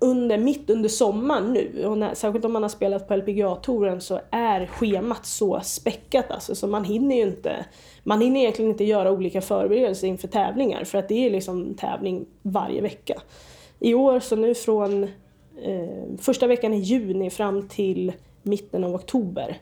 [0.00, 4.20] under, mitt under sommaren nu, och när, särskilt om man har spelat på LPGA-touren så
[4.30, 7.66] är schemat så späckat alltså, så man hinner ju inte,
[8.02, 12.26] man hinner egentligen inte göra olika förberedelser inför tävlingar för att det är liksom tävling
[12.42, 13.22] varje vecka.
[13.78, 15.02] I år så nu från
[15.62, 18.12] eh, första veckan i juni fram till
[18.42, 19.58] mitten av oktober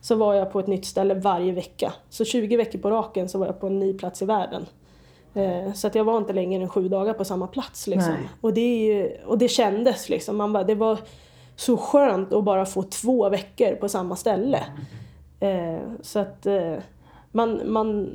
[0.00, 1.92] så var jag på ett nytt ställe varje vecka.
[2.08, 4.66] Så 20 veckor på raken så var jag på en ny plats i världen.
[5.34, 7.86] Eh, så att jag var inte längre än sju dagar på samma plats.
[7.86, 8.14] Liksom.
[8.40, 10.36] Och, det, och det kändes liksom.
[10.36, 10.98] Man bara, det var
[11.56, 14.60] så skönt att bara få två veckor på samma ställe.
[15.40, 16.76] Eh, så att eh,
[17.32, 18.10] man, man,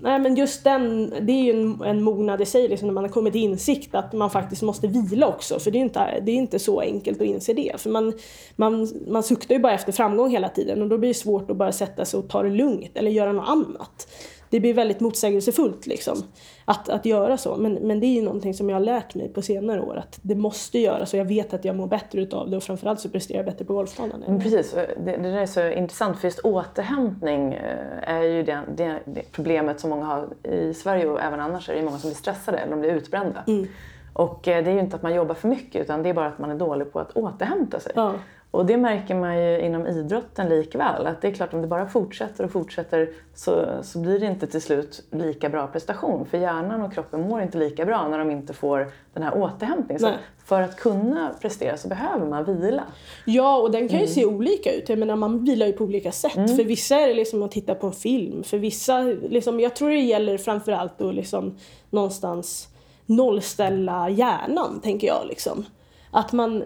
[0.00, 3.04] nej men just den, det är ju en, en mognad i sig liksom, när man
[3.04, 5.58] har kommit till insikt att man faktiskt måste vila också.
[5.58, 7.80] För det är inte, det är inte så enkelt att inse det.
[7.80, 8.12] För man,
[8.56, 11.56] man, man suktar ju bara efter framgång hela tiden och då blir det svårt att
[11.56, 14.08] bara sätta sig och ta det lugnt eller göra något annat
[14.50, 16.22] det blir väldigt motsägelsefullt liksom,
[16.64, 17.56] att, att göra så.
[17.56, 20.18] Men, men det är ju någonting som jag har lärt mig på senare år att
[20.22, 23.08] det måste göras och jag vet att jag mår bättre utav det och framförallt så
[23.08, 24.24] presterar jag bättre på golfbanan.
[24.26, 24.74] Men precis,
[25.04, 29.80] det, det är så intressant för just återhämtning eh, är ju det, det, det, problemet
[29.80, 32.70] som många har i Sverige och även annars är det många som blir stressade eller
[32.70, 33.44] de blir utbrända.
[33.46, 33.66] Mm.
[34.12, 36.26] Och eh, det är ju inte att man jobbar för mycket utan det är bara
[36.26, 37.92] att man är dålig på att återhämta sig.
[37.94, 38.14] Ja.
[38.50, 41.06] Och det märker man ju inom idrotten likväl.
[41.06, 44.46] Att det är klart om det bara fortsätter och fortsätter så, så blir det inte
[44.46, 46.26] till slut lika bra prestation.
[46.26, 50.00] För hjärnan och kroppen mår inte lika bra när de inte får den här återhämtningen.
[50.00, 50.10] Så
[50.44, 52.82] för att kunna prestera så behöver man vila.
[53.24, 54.14] Ja, och den kan ju mm.
[54.14, 54.88] se olika ut.
[54.88, 56.36] Jag menar, man vilar ju på olika sätt.
[56.36, 56.56] Mm.
[56.56, 58.42] För vissa är det liksom att titta på en film.
[58.42, 61.56] För vissa, liksom, jag tror det gäller framförallt att liksom
[61.90, 62.68] någonstans
[63.06, 65.26] nollställa hjärnan, tänker jag.
[65.28, 65.64] Liksom.
[66.10, 66.62] Att man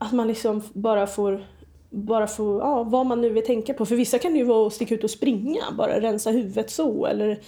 [0.00, 1.44] att man liksom bara får,
[1.90, 3.86] bara får, ja vad man nu vill tänka på.
[3.86, 7.06] För vissa kan det ju vara att sticka ut och springa, bara rensa huvudet så.
[7.06, 7.40] Eller,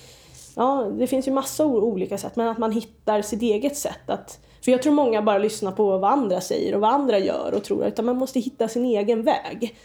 [0.57, 4.11] ja, det finns ju massa olika sätt, men att man hittar sitt eget sätt.
[4.11, 7.55] Att, för jag tror många bara lyssnar på vad andra säger och vad andra gör
[7.57, 9.77] och tror att man måste hitta sin egen väg.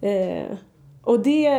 [0.00, 0.56] Eh,
[1.02, 1.50] och det,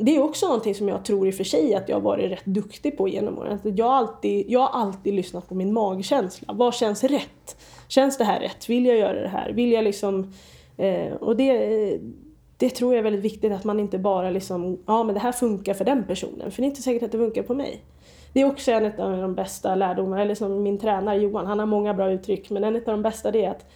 [0.00, 2.30] det är också någonting som jag tror i och för sig att jag har varit
[2.30, 3.58] rätt duktig på genom åren.
[3.62, 6.54] Jag har alltid, jag har alltid lyssnat på min magkänsla.
[6.54, 7.56] Vad känns rätt?
[7.88, 8.68] Känns det här rätt?
[8.68, 9.52] Vill jag göra det här?
[9.52, 10.32] Vill jag liksom...
[10.76, 11.98] Eh, och det,
[12.56, 15.32] det tror jag är väldigt viktigt att man inte bara liksom, ja men det här
[15.32, 16.50] funkar för den personen.
[16.50, 17.80] För det är inte säkert att det funkar på mig.
[18.32, 21.66] Det är också en av de bästa lärdomarna, eller som min tränare Johan, han har
[21.66, 23.66] många bra uttryck, men en av de bästa det är att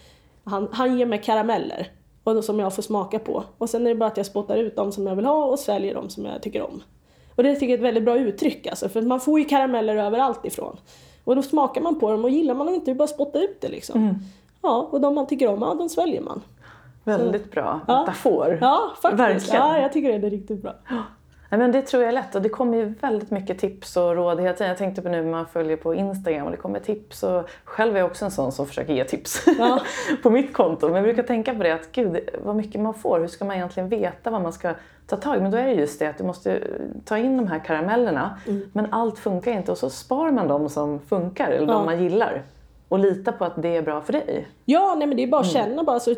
[0.44, 1.90] han, han ger mig karameller
[2.24, 3.44] och som jag får smaka på.
[3.58, 5.58] Och sen är det bara att jag spottar ut dem som jag vill ha och
[5.58, 6.82] sväljer dem som jag tycker om.
[7.36, 9.96] Och det tycker jag är ett väldigt bra uttryck alltså, för man får ju karameller
[9.96, 10.76] överallt ifrån.
[11.24, 13.10] Och då smakar man på dem och gillar man dem inte, det är bara att
[13.10, 14.00] spotta ut det liksom.
[14.00, 14.14] Mm.
[14.62, 16.40] Ja, och de man tycker om, ja, de sväljer man.
[17.04, 18.58] Väldigt bra metafor.
[18.60, 19.20] Ja, faktiskt.
[19.20, 19.56] Verkligen.
[19.56, 20.74] Ja, jag tycker det är riktigt bra.
[21.53, 24.14] Nej, men det tror jag är lätt och det kommer ju väldigt mycket tips och
[24.14, 24.68] råd hela tiden.
[24.68, 27.96] Jag tänkte på nu när man följer på Instagram och det kommer tips och själv
[27.96, 29.82] är jag också en sån som försöker ge tips ja.
[30.22, 30.86] på mitt konto.
[30.86, 33.57] Men jag brukar tänka på det att gud vad mycket man får, hur ska man
[33.57, 34.74] egentligen veta vad man ska
[35.07, 35.40] ta tag i?
[35.40, 36.61] Men då är det just det att du måste
[37.05, 38.62] ta in de här karamellerna mm.
[38.72, 41.72] men allt funkar inte och så spar man de som funkar eller ja.
[41.72, 42.42] de man gillar
[42.93, 44.49] och lita på att det är bra för dig.
[44.64, 45.66] Ja, nej men det är bara att mm.
[45.66, 46.14] känna bara så,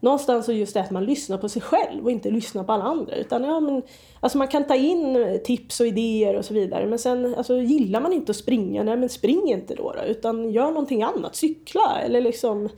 [0.00, 2.84] någonstans så just det att man lyssnar på sig själv och inte lyssnar på alla
[2.84, 3.14] andra.
[3.14, 3.82] Utan ja, men,
[4.20, 8.00] alltså man kan ta in tips och idéer och så vidare men sen alltså, gillar
[8.00, 12.00] man inte att springa, nej men spring inte då, då utan gör någonting annat, cykla
[12.04, 12.68] eller liksom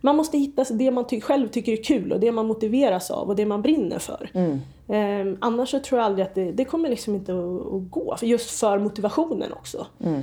[0.00, 3.28] man måste hitta det man ty själv tycker är kul och det man motiveras av
[3.28, 4.30] och det man brinner för.
[4.34, 4.60] Mm.
[4.88, 8.16] Eh, annars så tror jag aldrig att det, det kommer liksom inte att, att gå,
[8.18, 9.86] för just för motivationen också.
[10.04, 10.22] Mm.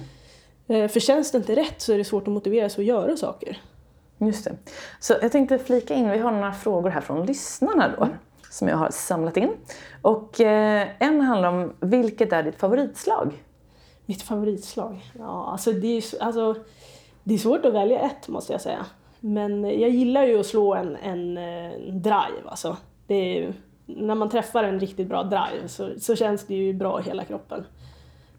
[0.68, 3.18] Eh, för känns det inte rätt så är det svårt att motivera sig att göra
[3.18, 3.61] saker.
[4.18, 4.55] Just det.
[4.99, 8.07] Så jag tänkte flika in, vi har några frågor här från lyssnarna då.
[8.49, 9.51] Som jag har samlat in.
[10.01, 13.43] Och eh, en handlar om, vilket är ditt favoritslag?
[14.05, 15.11] Mitt favoritslag?
[15.20, 16.55] Ja, alltså det är, alltså,
[17.24, 18.86] det är svårt att välja ett måste jag säga.
[19.20, 22.78] Men jag gillar ju att slå en, en, en drive alltså.
[23.07, 23.53] Är,
[23.86, 27.24] när man träffar en riktigt bra drive så, så känns det ju bra i hela
[27.24, 27.66] kroppen.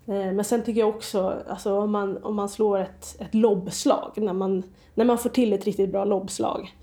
[0.07, 4.13] Eh, men sen tycker jag också, alltså om man, om man slår ett, ett lobbslag,
[4.17, 4.63] när man,
[4.95, 6.75] när man får till ett riktigt bra lobbslag.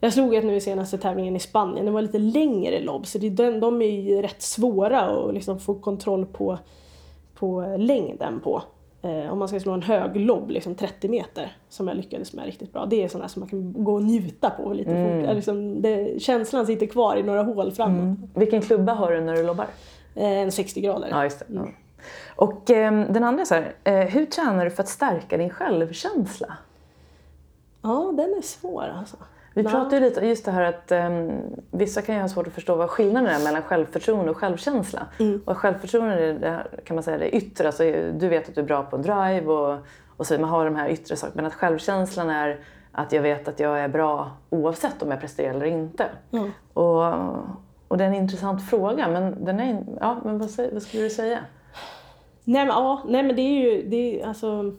[0.00, 3.18] Jag slog ett nu i senaste tävlingen i Spanien, det var lite längre lobb så
[3.18, 6.58] det, de, de är ju rätt svåra att liksom få kontroll på,
[7.34, 8.62] på längden på.
[9.02, 12.44] Eh, om man ska slå en hög lobb, liksom 30 meter, som jag lyckades med
[12.44, 12.86] riktigt bra.
[12.86, 15.26] Det är sådana som man kan gå och njuta på lite mm.
[15.26, 15.34] fort.
[15.34, 18.00] Liksom, det, känslan sitter kvar i några hål framåt.
[18.00, 18.30] Mm.
[18.34, 19.66] Vilken klubba har du när du lobbar?
[20.14, 21.08] Eh, en 60 grader.
[21.10, 21.44] Ja, just det.
[21.54, 21.70] Mm.
[22.36, 25.50] Och eh, den andra är så här, eh, hur tränar du för att stärka din
[25.50, 26.56] självkänsla?
[27.82, 29.16] Ja, den är svår alltså.
[29.54, 31.32] Vi pratade ju lite om just det här att um,
[31.70, 35.06] vissa kan ju ha svårt att förstå vad skillnaden är mellan självförtroende och självkänsla.
[35.18, 35.42] Mm.
[35.44, 37.82] Och självförtroende är det, kan man säga det yttre, alltså,
[38.12, 39.78] du vet att du är bra på en drive och,
[40.16, 41.36] och så man har de här yttre sakerna.
[41.36, 42.60] Men att självkänslan är
[42.92, 46.06] att jag vet att jag är bra oavsett om jag presterar eller inte.
[46.30, 46.50] Mm.
[46.72, 47.04] Och,
[47.88, 51.10] och det är en intressant fråga, men, den är, ja, men vad, vad skulle du
[51.10, 51.38] säga?
[52.44, 54.72] Nej men, ja, nej, men det är ju, det är, alltså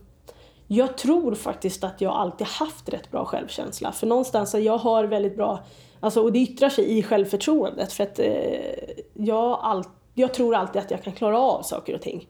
[0.74, 3.92] jag tror faktiskt att jag alltid haft rätt bra självkänsla.
[3.92, 5.60] För någonstans, jag har väldigt bra,
[6.00, 7.94] alltså, och det yttrar sig i självförtroendet.
[7.94, 8.26] För att eh,
[9.14, 9.84] jag, all,
[10.14, 12.28] jag tror alltid att jag kan klara av saker och ting.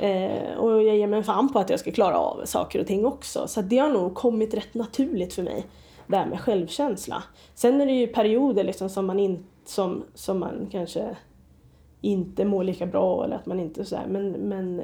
[0.00, 3.06] Eh, och jag ger mig fan på att jag ska klara av saker och ting
[3.06, 3.48] också.
[3.48, 5.66] Så det har nog kommit rätt naturligt för mig,
[6.06, 7.22] det här med självkänsla.
[7.54, 11.16] Sen är det ju perioder liksom som man, inte som, som man kanske
[12.00, 14.82] inte mår lika bra eller att man inte så här, men, men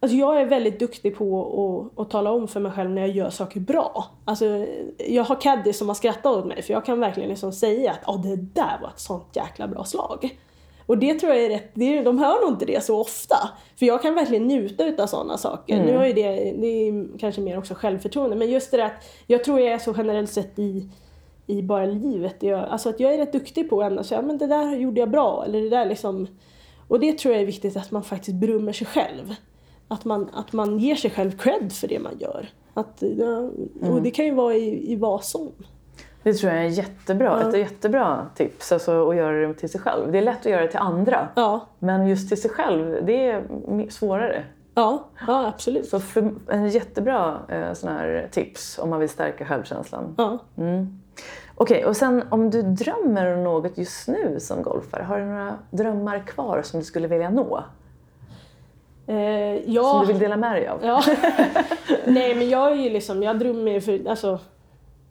[0.00, 3.10] Alltså jag är väldigt duktig på att, att tala om för mig själv när jag
[3.10, 4.06] gör saker bra.
[4.24, 4.66] Alltså,
[5.08, 8.08] jag har caddies som har skrattat åt mig för jag kan verkligen liksom säga att
[8.08, 10.38] oh, det där var ett sånt jäkla bra slag.
[10.86, 13.36] Och det tror jag är rätt, det, de hör nog inte det så ofta.
[13.78, 15.74] För jag kan verkligen njuta av sådana saker.
[15.74, 15.86] Mm.
[15.86, 19.04] Nu har ju det, det är kanske mer också självförtroende, men just det där att
[19.26, 20.88] jag tror jag är så generellt sett i,
[21.48, 22.42] i bara livet.
[22.42, 25.10] Jag, alltså att jag är rätt duktig på att säga, men det där gjorde jag
[25.10, 25.44] bra.
[25.46, 26.26] Eller det där liksom,
[26.88, 29.34] och det tror jag är viktigt att man faktiskt berömmer sig själv
[29.88, 32.48] att man, att man ger sig själv cred för det man gör.
[32.74, 33.02] Att,
[33.80, 34.02] och mm.
[34.02, 35.52] det kan ju vara i, i vad som.
[36.22, 37.48] Det tror jag är jättebra, ja.
[37.48, 40.12] ett jättebra tips, alltså att göra det till sig själv.
[40.12, 41.66] Det är lätt att göra det till andra, ja.
[41.78, 44.44] men just till sig själv, det är svårare.
[44.74, 45.88] Ja, ja absolut.
[45.88, 50.14] Så för, en jättebra eh, sån här tips om man vill stärka självkänslan.
[50.18, 50.38] Ja.
[50.56, 51.00] Mm.
[51.60, 55.24] Okej, okay, och sen om du drömmer om något just nu som golfare, har du
[55.24, 57.64] några drömmar kvar som du skulle vilja nå?
[59.06, 60.84] Eh, ja, som du vill dela med dig av?
[60.84, 61.02] Ja.
[62.06, 64.38] Nej men jag är ju liksom, jag drömmer ju för, alltså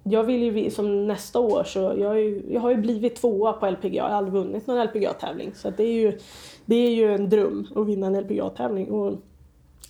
[0.04, 3.70] jag vill ju som nästa år så, jag, ju, jag har ju blivit tvåa på
[3.70, 5.52] LPGA, jag har aldrig vunnit någon LPGA-tävling.
[5.56, 6.20] Så det är, ju,
[6.66, 9.18] det är ju en dröm att vinna en LPGA-tävling.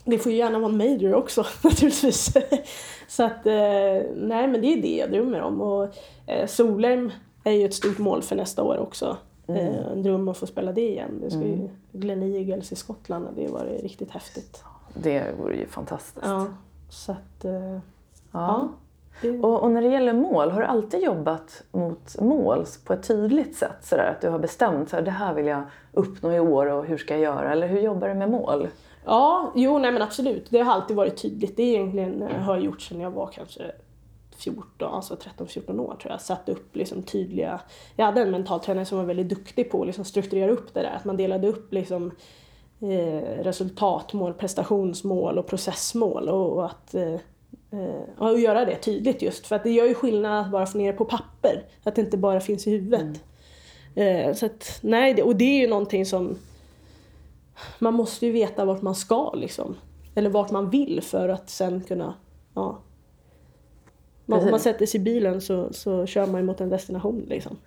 [0.08, 2.34] Och det får ju gärna vara en major också naturligtvis.
[3.08, 3.54] så att, eh,
[4.16, 5.62] nej men det är det jag drömmer om.
[5.62, 5.88] Och
[6.26, 7.12] eh, Solheim
[7.44, 9.18] är ju ett stort mål för nästa år också.
[9.48, 9.68] Mm.
[9.68, 11.20] Eh, en dröm att få spela det igen.
[11.22, 11.52] Det ska mm.
[11.52, 14.64] ju Glen Eagles i Skottland det var riktigt häftigt.
[14.94, 16.26] Det vore ju fantastiskt.
[16.26, 16.48] Ja,
[16.90, 17.82] så att, ja.
[18.32, 18.70] ja
[19.22, 19.40] det...
[19.40, 23.56] och, och, när det gäller mål, har du alltid jobbat mot mål på ett tydligt
[23.56, 23.78] sätt?
[23.82, 26.98] Så att du har bestämt att det här vill jag uppnå i år och hur
[26.98, 27.52] ska jag göra?
[27.52, 28.68] Eller hur jobbar du med mål?
[29.08, 30.50] Ja, jo nej men absolut.
[30.50, 31.58] Det har alltid varit tydligt.
[31.58, 33.72] Det egentligen, eh, har jag gjort sedan jag var kanske
[34.38, 37.62] 14, alltså 13-14 år tror jag, satte upp liksom tydliga...
[37.96, 40.96] Jag hade en mentaltränare som var väldigt duktig på att liksom strukturera upp det där,
[40.96, 42.12] att man delade upp liksom,
[42.82, 47.14] eh, resultatmål, prestationsmål och processmål och, och att eh,
[47.72, 50.78] eh och göra det tydligt just för att det gör ju skillnad att bara få
[50.78, 53.24] ner det på papper, att det inte bara finns i huvudet.
[53.96, 54.30] Mm.
[54.30, 56.38] Eh, så att, nej, det, och det är ju någonting som
[57.80, 59.76] man måste ju veta vart man ska liksom.
[60.16, 62.14] Eller vart man vill för att sen kunna
[62.54, 62.82] ja,
[64.26, 67.58] man, om man sätter sig i bilen så, så kör man mot en destination liksom.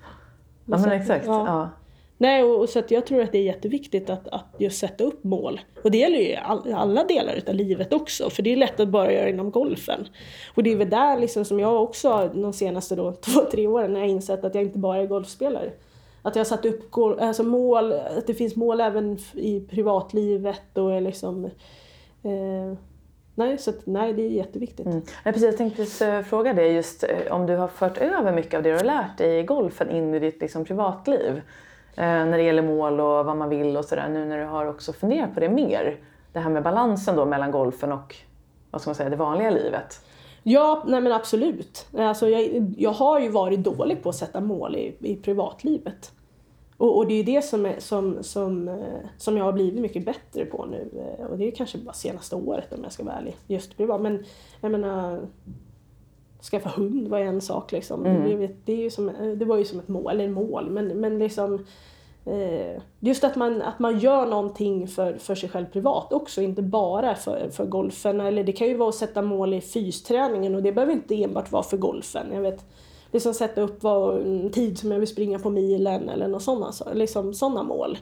[0.64, 1.26] ja men exakt.
[1.26, 1.46] Ja.
[1.46, 1.70] ja.
[2.18, 5.04] Nej, och, och, så att jag tror att det är jätteviktigt att, att just sätta
[5.04, 5.60] upp mål.
[5.84, 8.88] Och det gäller ju all, alla delar utav livet också, för det är lätt att
[8.88, 10.08] bara göra inom golfen.
[10.54, 13.94] Och det är väl där liksom som jag också de senaste då, två, tre åren
[13.94, 15.72] har insett att jag inte bara är golfspelare.
[16.22, 20.92] Att jag har satt upp alltså mål, att det finns mål även i privatlivet och
[20.92, 21.44] är liksom
[22.22, 22.78] eh,
[23.34, 24.86] Nej, så att, nej, det är jätteviktigt.
[24.86, 25.02] Mm.
[25.24, 28.54] Ja, precis, jag tänkte eh, fråga dig just eh, om du har fört över mycket
[28.54, 31.42] av det du har lärt dig i golfen in i ditt liksom, privatliv.
[31.96, 34.08] Eh, när det gäller mål och vad man vill och sådär.
[34.08, 35.96] Nu när du har också funderat på det mer.
[36.32, 38.16] Det här med balansen då mellan golfen och
[38.70, 40.00] vad ska man säga, det vanliga livet.
[40.42, 41.86] Ja, nej men absolut.
[41.96, 46.12] Alltså jag, jag har ju varit dålig på att sätta mål i, i privatlivet.
[46.76, 49.80] Och, och det är ju det som, är, som, som, eh, som jag har blivit
[49.80, 50.88] mycket bättre på nu.
[51.18, 53.36] Eh, och det är kanske bara senaste året om jag ska vara ärlig.
[53.46, 54.00] Just privat.
[54.00, 54.24] Men
[54.60, 55.20] jag menar,
[56.50, 58.06] skaffa hund var en sak liksom.
[58.06, 58.40] Mm.
[58.40, 61.18] Det, det, är ju som, det var ju som ett mål, eller mål, men, men
[61.18, 61.60] liksom eh,
[63.00, 67.14] Just att man, att man gör någonting för, för sig själv privat också, inte bara
[67.14, 68.20] för, för golfen.
[68.20, 71.52] Eller det kan ju vara att sätta mål i fysträningen och det behöver inte enbart
[71.52, 72.26] vara för golfen.
[72.32, 72.64] Jag vet,
[73.12, 76.72] liksom sätta upp vad, en tid som jag vill springa på milen eller något sådana,
[76.92, 77.98] liksom sådana mål.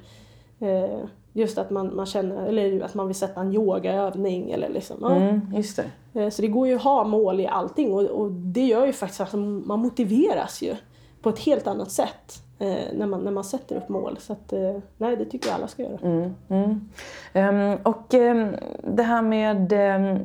[0.61, 0.99] Eh,
[1.33, 4.97] just att man, man känner, eller att man vill sätta en yogaövning eller liksom.
[5.01, 5.15] Ja.
[5.15, 6.21] Mm, just det.
[6.21, 8.93] Eh, så det går ju att ha mål i allting och, och det gör ju
[8.93, 10.77] faktiskt att man motiveras ju
[11.23, 14.17] på ett helt annat sätt eh, Eh, när, man, när man sätter upp mål.
[14.21, 15.99] Så att, eh, nej, det tycker jag alla ska göra.
[16.03, 16.89] Mm, mm.
[17.35, 19.73] Um, och um, det här med...
[19.73, 20.19] Um,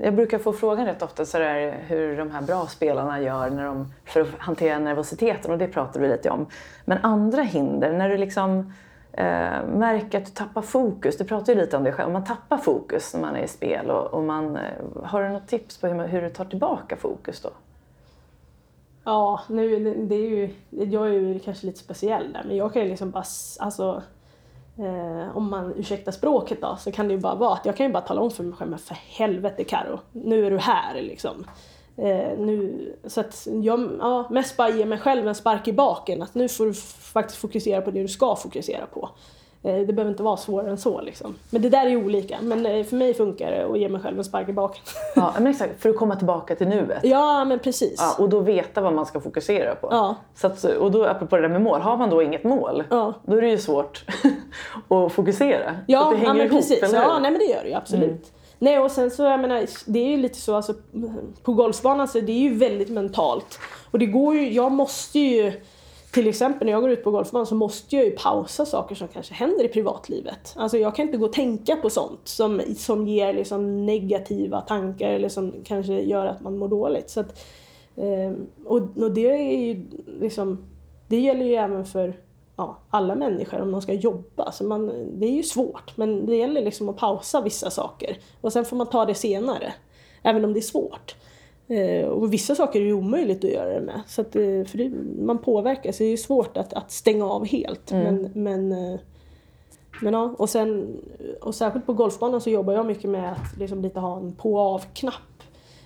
[0.00, 3.92] jag brukar få frågan rätt ofta sådär, hur de här bra spelarna gör när de,
[4.04, 6.46] för att hantera nervositeten och det pratar vi lite om.
[6.84, 8.72] Men andra hinder, när du liksom
[9.12, 11.18] eh, märker att du tappar fokus.
[11.18, 12.12] Du pratar ju lite om det själv.
[12.12, 13.90] Man tappar fokus när man är i spel.
[13.90, 14.62] Och, och man, eh,
[15.04, 17.50] har du något tips på hur, man, hur du tar tillbaka fokus då?
[19.08, 22.82] Ja, nu, det är ju, jag är ju kanske lite speciell där men jag kan
[22.82, 23.24] ju liksom bara,
[23.58, 24.02] alltså
[24.78, 27.86] eh, om man ursäktar språket då, så kan det ju bara vara att jag kan
[27.86, 31.02] ju bara tala om för mig själv, men för helvete Karo, nu är du här
[31.02, 31.46] liksom.
[31.96, 36.22] Eh, nu, så att jag ja, mest bara ger mig själv en spark i baken,
[36.22, 39.08] att nu får du faktiskt fokusera på det du ska fokusera på.
[39.68, 41.34] Eh, det behöver inte vara svårare än så liksom.
[41.50, 42.38] Men det där är olika.
[42.42, 44.82] Men eh, för mig funkar det att ge mig själv en spark i baken.
[45.14, 45.82] Ja, men exakt.
[45.82, 46.98] För att komma tillbaka till nuet.
[47.02, 47.94] Ja, men precis.
[47.98, 49.88] Ja, och då veta vad man ska fokusera på.
[49.90, 50.16] Ja.
[50.34, 53.14] Så att, och då, apropå det där med mål, har man då inget mål, ja.
[53.22, 54.04] då är det ju svårt
[54.88, 55.76] att fokusera.
[55.86, 56.92] Ja, så det hänger ja men ihop, precis.
[56.92, 58.08] Ja, nej men det gör det ju absolut.
[58.08, 58.20] Mm.
[58.58, 60.74] Nej och sen så, jag menar, det är ju lite så alltså
[61.42, 63.58] på golfbanan så det är ju väldigt mentalt.
[63.90, 65.52] Och det går ju, jag måste ju
[66.18, 69.08] till exempel när jag går ut på golfbanan så måste jag ju pausa saker som
[69.08, 70.54] kanske händer i privatlivet.
[70.56, 75.08] Alltså jag kan inte gå och tänka på sånt som, som ger liksom negativa tankar
[75.10, 77.10] eller som kanske gör att man mår dåligt.
[77.10, 77.44] Så att,
[77.96, 78.32] eh,
[78.64, 79.86] och, och det är ju
[80.20, 80.58] liksom,
[81.08, 82.20] det gäller ju även för
[82.56, 84.52] ja, alla människor om de ska jobba.
[84.52, 88.52] Så man, det är ju svårt men det gäller liksom att pausa vissa saker och
[88.52, 89.74] sen får man ta det senare.
[90.22, 91.16] Även om det är svårt.
[91.68, 94.00] Eh, och vissa saker är ju omöjligt att göra det med.
[94.06, 94.90] Så att, eh, för det,
[95.22, 97.92] man påverkas, det är ju svårt att, att stänga av helt.
[97.92, 98.16] Mm.
[98.16, 99.00] Men, men, eh,
[100.02, 101.00] men ja, och, sen,
[101.40, 104.54] och särskilt på golfbanan så jobbar jag mycket med att liksom lite ha en på
[104.54, 105.42] och av-knapp.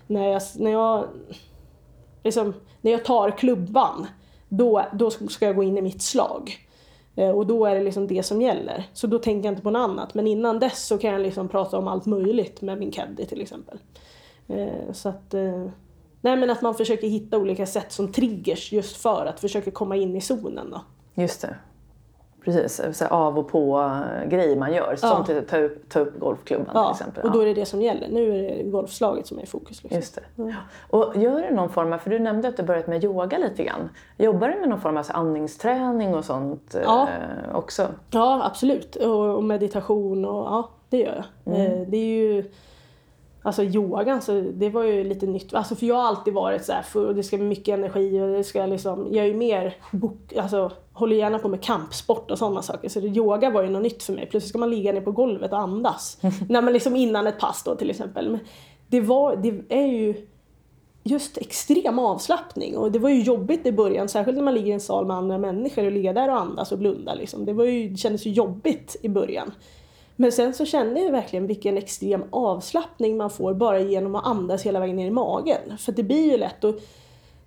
[0.07, 1.05] När jag, när, jag,
[2.23, 4.07] liksom, när jag tar klubban,
[4.49, 6.57] då, då ska jag gå in i mitt slag.
[7.35, 8.85] Och då är det liksom det som gäller.
[8.93, 10.15] Så då tänker jag inte på något annat.
[10.15, 13.41] Men innan dess så kan jag liksom prata om allt möjligt med min caddy till
[13.41, 13.79] exempel.
[14.53, 15.67] Eh, så att, eh,
[16.21, 19.97] nej men att man försöker hitta olika sätt som triggers just för att försöka komma
[19.97, 20.71] in i zonen.
[20.71, 20.81] Då.
[21.23, 21.57] Just det.
[22.45, 24.91] Precis, så av och på eh, grejer man gör.
[24.91, 24.97] Ja.
[24.97, 26.95] Som att ta upp, ta upp golfklubban ja.
[26.95, 27.25] till exempel.
[27.25, 28.09] och då är det det som gäller.
[28.09, 29.83] Nu är det golfslaget som är i fokus.
[29.83, 29.97] Liksom.
[29.97, 30.23] Just det.
[30.37, 30.55] Ja.
[30.91, 33.65] Och gör du någon form av, för du nämnde att du börjat med yoga lite
[33.65, 33.89] grann.
[34.17, 37.03] Jobbar du med någon form av andningsträning och sånt ja.
[37.03, 37.87] eh, också?
[38.11, 38.97] Ja, absolut.
[38.97, 41.55] Och, och, meditation och ja, det gör jag.
[41.55, 41.73] Mm.
[41.73, 42.45] Eh, det är ju
[43.45, 45.55] Alltså yogan, så det var ju lite nytt.
[45.55, 48.29] Alltså för jag har alltid varit så här, för det ska bli mycket energi och
[48.29, 52.39] det ska liksom, jag är ju mer, bok, alltså håller gärna på med kampsport och
[52.39, 52.89] sådana saker.
[52.89, 54.27] Så yoga var ju något nytt för mig.
[54.27, 56.19] Plötsligt ska man ligga ner på golvet och andas.
[56.49, 58.31] När man liksom innan ett pass då till exempel.
[58.31, 58.41] Men
[58.89, 60.27] det, var, det är ju
[61.05, 64.73] just extrem avslappning och det var ju jobbigt i början, särskilt när man ligger i
[64.73, 67.45] en sal med andra människor och ligga där och andas och blunda liksom.
[67.45, 69.53] Det, var ju, det kändes ju jobbigt i början.
[70.17, 74.63] Men sen så kände jag verkligen vilken extrem avslappning man får bara genom att andas
[74.63, 75.79] hela vägen ner i magen.
[75.79, 76.75] För det blir ju lätt och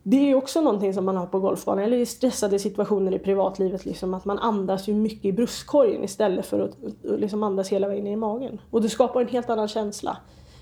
[0.08, 3.20] det är ju också någonting som man har på golfbanan, eller i stressade situationer i
[3.20, 7.88] privatlivet, liksom, att man andas ju mycket i bröstkorgen istället för att liksom andas hela
[7.88, 8.62] vägen ner i magen.
[8.72, 10.18] Och det skapar en helt annan känsla.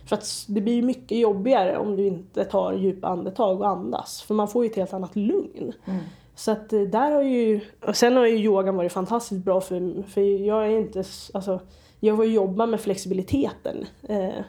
[0.06, 4.22] För att det blir mycket jobbigare om du inte tar djupa andetag och andas.
[4.22, 5.74] För man får ju ett helt annat lugn.
[5.86, 6.00] Mm.
[6.36, 7.62] Så att eh, där har ju...
[7.88, 11.04] Och sen har ju yogan varit fantastiskt bra för, för jag är inte...
[11.34, 11.60] Alltså,
[12.08, 13.86] jag får jobba med flexibiliteten.
[14.04, 14.44] Eh,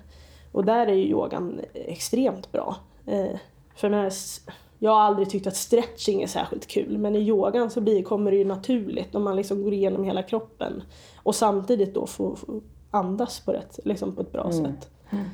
[0.52, 2.76] och där är ju yogan extremt bra.
[3.06, 3.38] Eh,
[3.76, 4.12] för jag,
[4.78, 8.30] jag har aldrig tyckt att stretching är särskilt kul men i yogan så blir, kommer
[8.30, 10.82] det ju naturligt när man liksom går igenom hela kroppen
[11.16, 14.64] och samtidigt då får, får andas på, rätt, liksom på ett bra mm.
[14.64, 14.90] sätt.
[15.10, 15.24] Mm.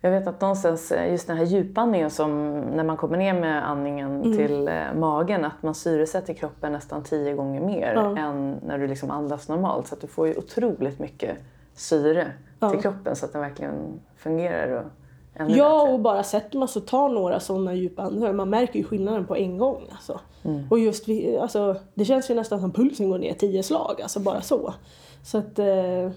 [0.00, 3.68] Jag vet att någonstans eh, just den här djupandningen som när man kommer ner med
[3.68, 4.36] andningen mm.
[4.36, 8.18] till eh, magen att man syresätter kroppen nästan tio gånger mer ja.
[8.18, 9.86] än när du liksom andas normalt.
[9.86, 11.36] Så att du får ju otroligt mycket
[11.74, 12.70] syre ja.
[12.70, 14.90] till kroppen så att den verkligen fungerar och
[15.34, 15.92] ännu Ja, bättre.
[15.92, 19.26] och bara sätter man sig och tar några sådana djupa andetag, man märker ju skillnaden
[19.26, 19.82] på en gång.
[19.90, 20.20] Alltså.
[20.44, 20.66] Mm.
[20.70, 21.06] Och just
[21.40, 24.74] alltså, det känns ju nästan som pulsen går ner tio slag, alltså bara så.
[25.22, 26.10] Så att, eh,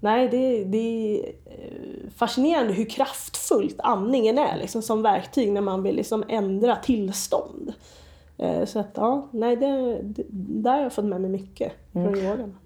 [0.00, 0.78] nej det, det
[1.20, 6.76] är eh, fascinerande hur kraftfullt andningen är liksom, som verktyg när man vill liksom ändra
[6.76, 7.72] tillstånd.
[8.38, 10.22] Eh, så att ja, nej det, det,
[10.62, 12.24] där har jag fått med mig mycket från Mm.
[12.24, 12.56] yogan.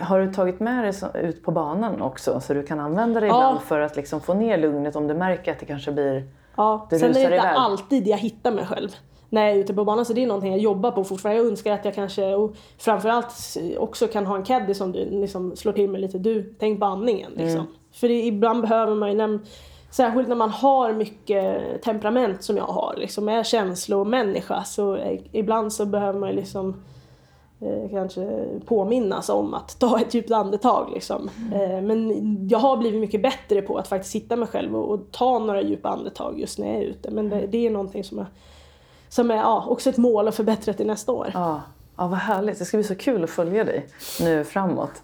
[0.00, 3.36] Har du tagit med dig ut på banan också så du kan använda det Ja.
[3.36, 6.28] ibland för att liksom få ner lugnet om du märker att det kanske blir...
[6.56, 7.44] Ja, Det sen är det inte iväg.
[7.56, 8.88] alltid jag hittar mig själv
[9.30, 10.04] när jag är ute på banan.
[10.04, 11.42] Så det är någonting jag jobbar på fortfarande.
[11.42, 15.56] Jag önskar att jag kanske, och framförallt också kan ha en caddy som du liksom
[15.56, 16.18] slår till med lite.
[16.18, 17.32] Du, tänk på andningen.
[17.36, 17.66] Liksom.
[17.92, 19.38] För det, ibland behöver man ju, när,
[19.90, 24.98] särskilt när man har mycket temperament som jag har, liksom är känslomänniska, så
[25.32, 26.82] ibland så behöver man ju liksom
[27.60, 30.90] eh, kanske påminnas om att ta ett djupt andetag.
[30.94, 31.30] Liksom.
[31.54, 35.00] Eh, men jag har blivit mycket bättre på att faktiskt sitta mig själv och, och
[35.10, 37.10] ta några djupa andetag just när jag är ute.
[37.10, 38.26] Men det, det är någonting som, jag,
[39.08, 41.30] som är ja, också ett mål att förbättra till nästa år.
[41.34, 41.62] Ja,
[41.96, 42.58] ja, vad härligt.
[42.58, 43.86] Det ska bli så kul att följa dig
[44.20, 45.02] nu framåt.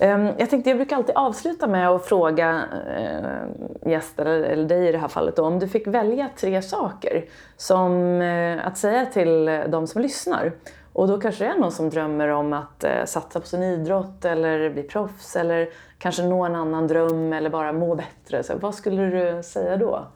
[0.00, 2.62] Ehm, jag tänkte, jag brukar alltid avsluta med att fråga
[2.96, 7.24] eh, gäster, eller- dig i det här fallet, då, om du fick välja tre saker
[7.56, 10.52] som eh, att säga till de som lyssnar.
[10.92, 14.24] Och då kanske det är någon som drömmer om att eh, satsa på sin idrott
[14.24, 15.68] eller bli proffs eller
[15.98, 18.42] kanske nå en annan dröm eller bara må bättre.
[18.42, 20.06] Så vad skulle du säga då?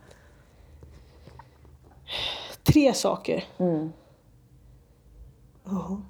[2.63, 3.45] Tre saker.
[5.65, 6.01] Ja.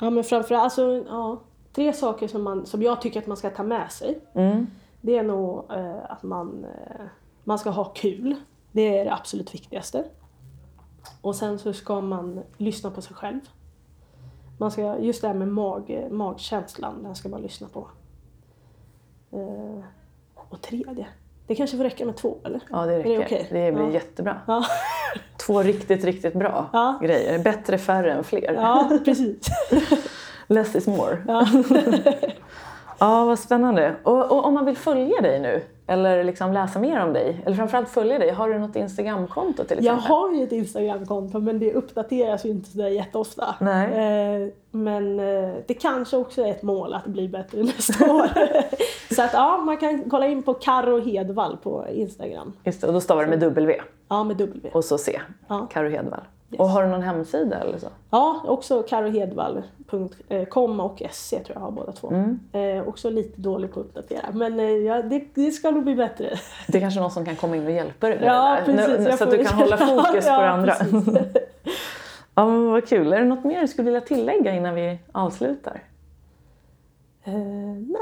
[0.00, 1.40] Ja men framförallt, alltså, ja,
[1.72, 4.18] tre saker som, man, som jag tycker att man ska ta med sig.
[5.00, 7.06] Det är nog eh, att man, eh,
[7.44, 8.34] man ska ha kul.
[8.72, 10.04] Det är det absolut viktigaste.
[11.20, 13.40] Och sen så ska man lyssna på sig själv.
[14.58, 17.88] Man ska, just det här med mag, magkänslan, den ska man lyssna på.
[19.30, 19.84] Eh,
[20.50, 21.06] och tredje,
[21.46, 22.60] det kanske får räcka med två eller?
[22.70, 23.10] Ja, det Är räcker.
[23.18, 23.46] det okej?
[23.50, 23.90] Det blir Ja.
[23.92, 24.40] jättebra.
[24.46, 24.64] Ja.
[25.46, 26.98] Två riktigt, riktigt bra Ja.
[27.02, 27.38] grejer.
[27.38, 28.52] Bättre färre än fler.
[28.54, 29.36] ja, precis.
[30.46, 31.18] Less is more.
[31.28, 31.46] Ja.
[32.98, 33.94] Ja, vad spännande.
[34.02, 37.56] Och, och om man vill följa dig nu, eller liksom läsa mer om dig, eller
[37.56, 40.16] framförallt följa dig, har du något Instagramkonto till Jag exempel?
[40.16, 43.54] har ju ett Instagramkonto men det uppdateras ju inte sådär jätteofta.
[43.60, 43.86] Nej.
[44.44, 48.28] Eh, men eh, det kanske också är ett mål att bli bättre nästa år.
[49.14, 52.52] Så att ja, man kan kolla in på Karo Hedvall på Instagram.
[52.64, 54.70] Just det, och då stavar det med W Ja, med W.
[54.72, 55.20] och så C.
[55.48, 55.66] Ja.
[55.72, 56.20] Karo Hedvall.
[56.58, 57.86] Och har du någon hemsida eller så?
[58.10, 62.08] Ja, också karohedvall.com och SC tror jag har båda två.
[62.10, 62.38] Mm.
[62.52, 65.94] Eh, också lite dålig på att uppdatera men eh, ja, det, det ska nog bli
[65.94, 66.30] bättre.
[66.68, 68.86] Det är kanske någon som kan komma in och hjälpa dig med Ja, det där.
[68.86, 69.06] precis.
[69.06, 70.74] Nu- Så att du kan hålla fokus Ja, på det andra.
[72.34, 73.12] ja, men vad kul.
[73.12, 75.82] Är det något mer du skulle vilja tillägga innan vi avslutar?
[77.26, 77.34] Eh,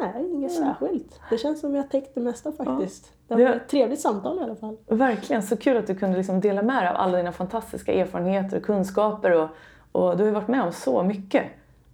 [0.00, 1.20] nej, inget särskilt.
[1.30, 3.12] Det känns som vi har täckt det mesta faktiskt.
[3.28, 4.76] Det Det- var ett trevligt samtal i alla fall.
[4.86, 8.56] Verkligen, så kul att du kunde liksom dela med dig av alla dina fantastiska erfarenheter
[8.56, 9.30] och kunskaper.
[9.30, 9.48] Och,
[9.92, 11.44] och du har ju varit med om så mycket.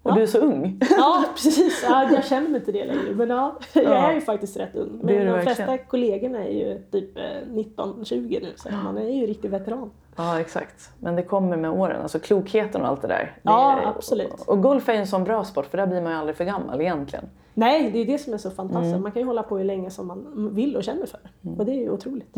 [0.02, 0.14] Och Ja.
[0.14, 0.80] du är så ung.
[0.98, 1.84] Ja, precis.
[1.88, 3.14] Ja, jag känner mig inte det längre.
[3.14, 4.10] Men ja, jag Ja.
[4.10, 5.00] är ju faktiskt rätt ung.
[5.02, 5.86] Det Men de flesta verkligen.
[5.88, 8.52] kollegorna är ju typ eh, 19-20 nu.
[8.56, 9.90] Så man är ju riktig veteran.
[10.16, 10.90] Ja, exakt.
[10.98, 12.02] Men det kommer med åren.
[12.02, 13.18] Alltså klokheten och allt det där.
[13.24, 14.40] Det Ja, är- absolut.
[14.46, 16.44] Och, golf är ju en sån bra sport för där blir man ju aldrig för
[16.44, 17.24] gammal egentligen.
[17.54, 18.90] Nej, det är det som är så fantastiskt.
[18.90, 19.02] Mm.
[19.02, 21.20] Man kan ju hålla på hur länge som man vill och känner för.
[21.58, 22.30] Och det är ju otroligt.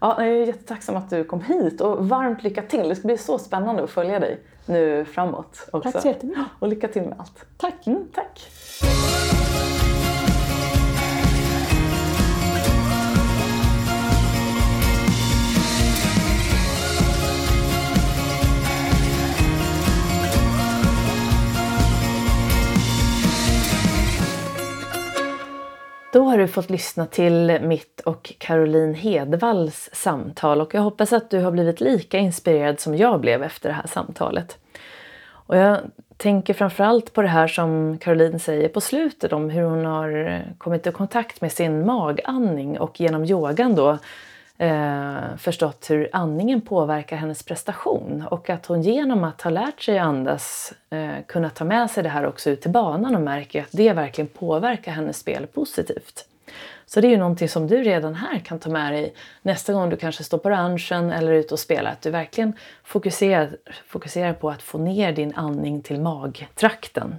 [0.00, 2.88] Ja, jag är jättetacksam att du kom hit och varmt lycka till.
[2.88, 5.92] Det ska bli så spännande att följa dig nu framåt också.
[5.92, 6.44] Tack så jättemycket.
[6.58, 7.44] Och lycka till med allt.
[7.56, 7.86] Tack!
[7.86, 8.50] Mm, tack.
[26.12, 31.30] Då har du fått lyssna till mitt och Caroline Hedvalls samtal och jag hoppas att
[31.30, 34.58] du har blivit lika inspirerad som jag blev efter det här samtalet.
[35.30, 35.78] Och jag
[36.16, 40.86] tänker framförallt på det här som Caroline säger på slutet om hur hon har kommit
[40.86, 43.98] i kontakt med sin magandning och genom yogan då
[44.58, 49.98] eh, förstått hur andningen påverkar hennes prestation och att hon genom att ha lärt sig
[49.98, 53.72] andas eh, kunnat ta med sig det här också ut till banan och märker att
[53.72, 56.24] det verkligen påverkar hennes spel positivt.
[56.86, 59.90] Så det är ju någonting som du redan här kan ta med dig nästa gång
[59.90, 61.90] du kanske står på ranchen eller är ute och spelar.
[61.90, 62.52] Att du verkligen
[62.84, 63.56] fokuserar,
[63.86, 67.18] fokuserar på att få ner din andning till magtrakten.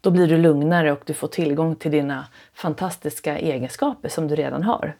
[0.00, 4.62] Då blir du lugnare och du får tillgång till dina fantastiska egenskaper som du redan
[4.62, 4.94] har.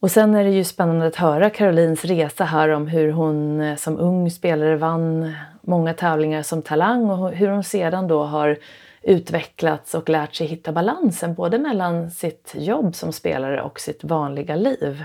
[0.00, 3.76] Och sen är det ju spännande att höra Carolines resa här om hur hon eh,
[3.76, 8.58] som ung spelare vann många tävlingar som talang och hur hon sedan då har
[9.02, 14.56] utvecklats och lärt sig hitta balansen både mellan sitt jobb som spelare och sitt vanliga
[14.56, 15.04] liv.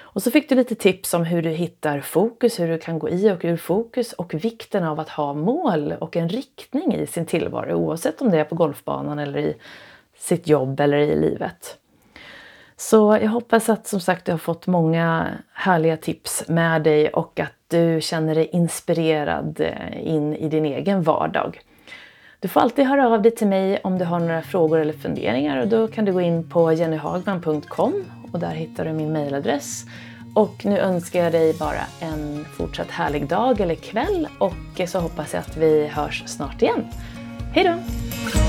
[0.00, 3.08] Och så fick du lite tips om hur du hittar fokus, hur du kan gå
[3.08, 7.26] i och ur fokus och vikten av att ha mål och en riktning i sin
[7.26, 9.56] tillvaro oavsett om det är på golfbanan eller i
[10.16, 11.78] sitt jobb eller i livet.
[12.80, 17.40] Så jag hoppas att som sagt du har fått många härliga tips med dig och
[17.40, 21.60] att du känner dig inspirerad eh, in i din egen vardag.
[22.40, 25.60] Du får alltid höra av dig till mig om du har några frågor eller funderingar
[25.60, 29.84] och då kan du gå in på jennyhagman.com och där hittar du min mejladress.
[30.34, 35.34] Och nu önskar jag dig bara en fortsatt härlig dag eller kväll och så hoppas
[35.34, 36.86] jag att vi hörs snart igen.
[37.54, 38.47] Hej då!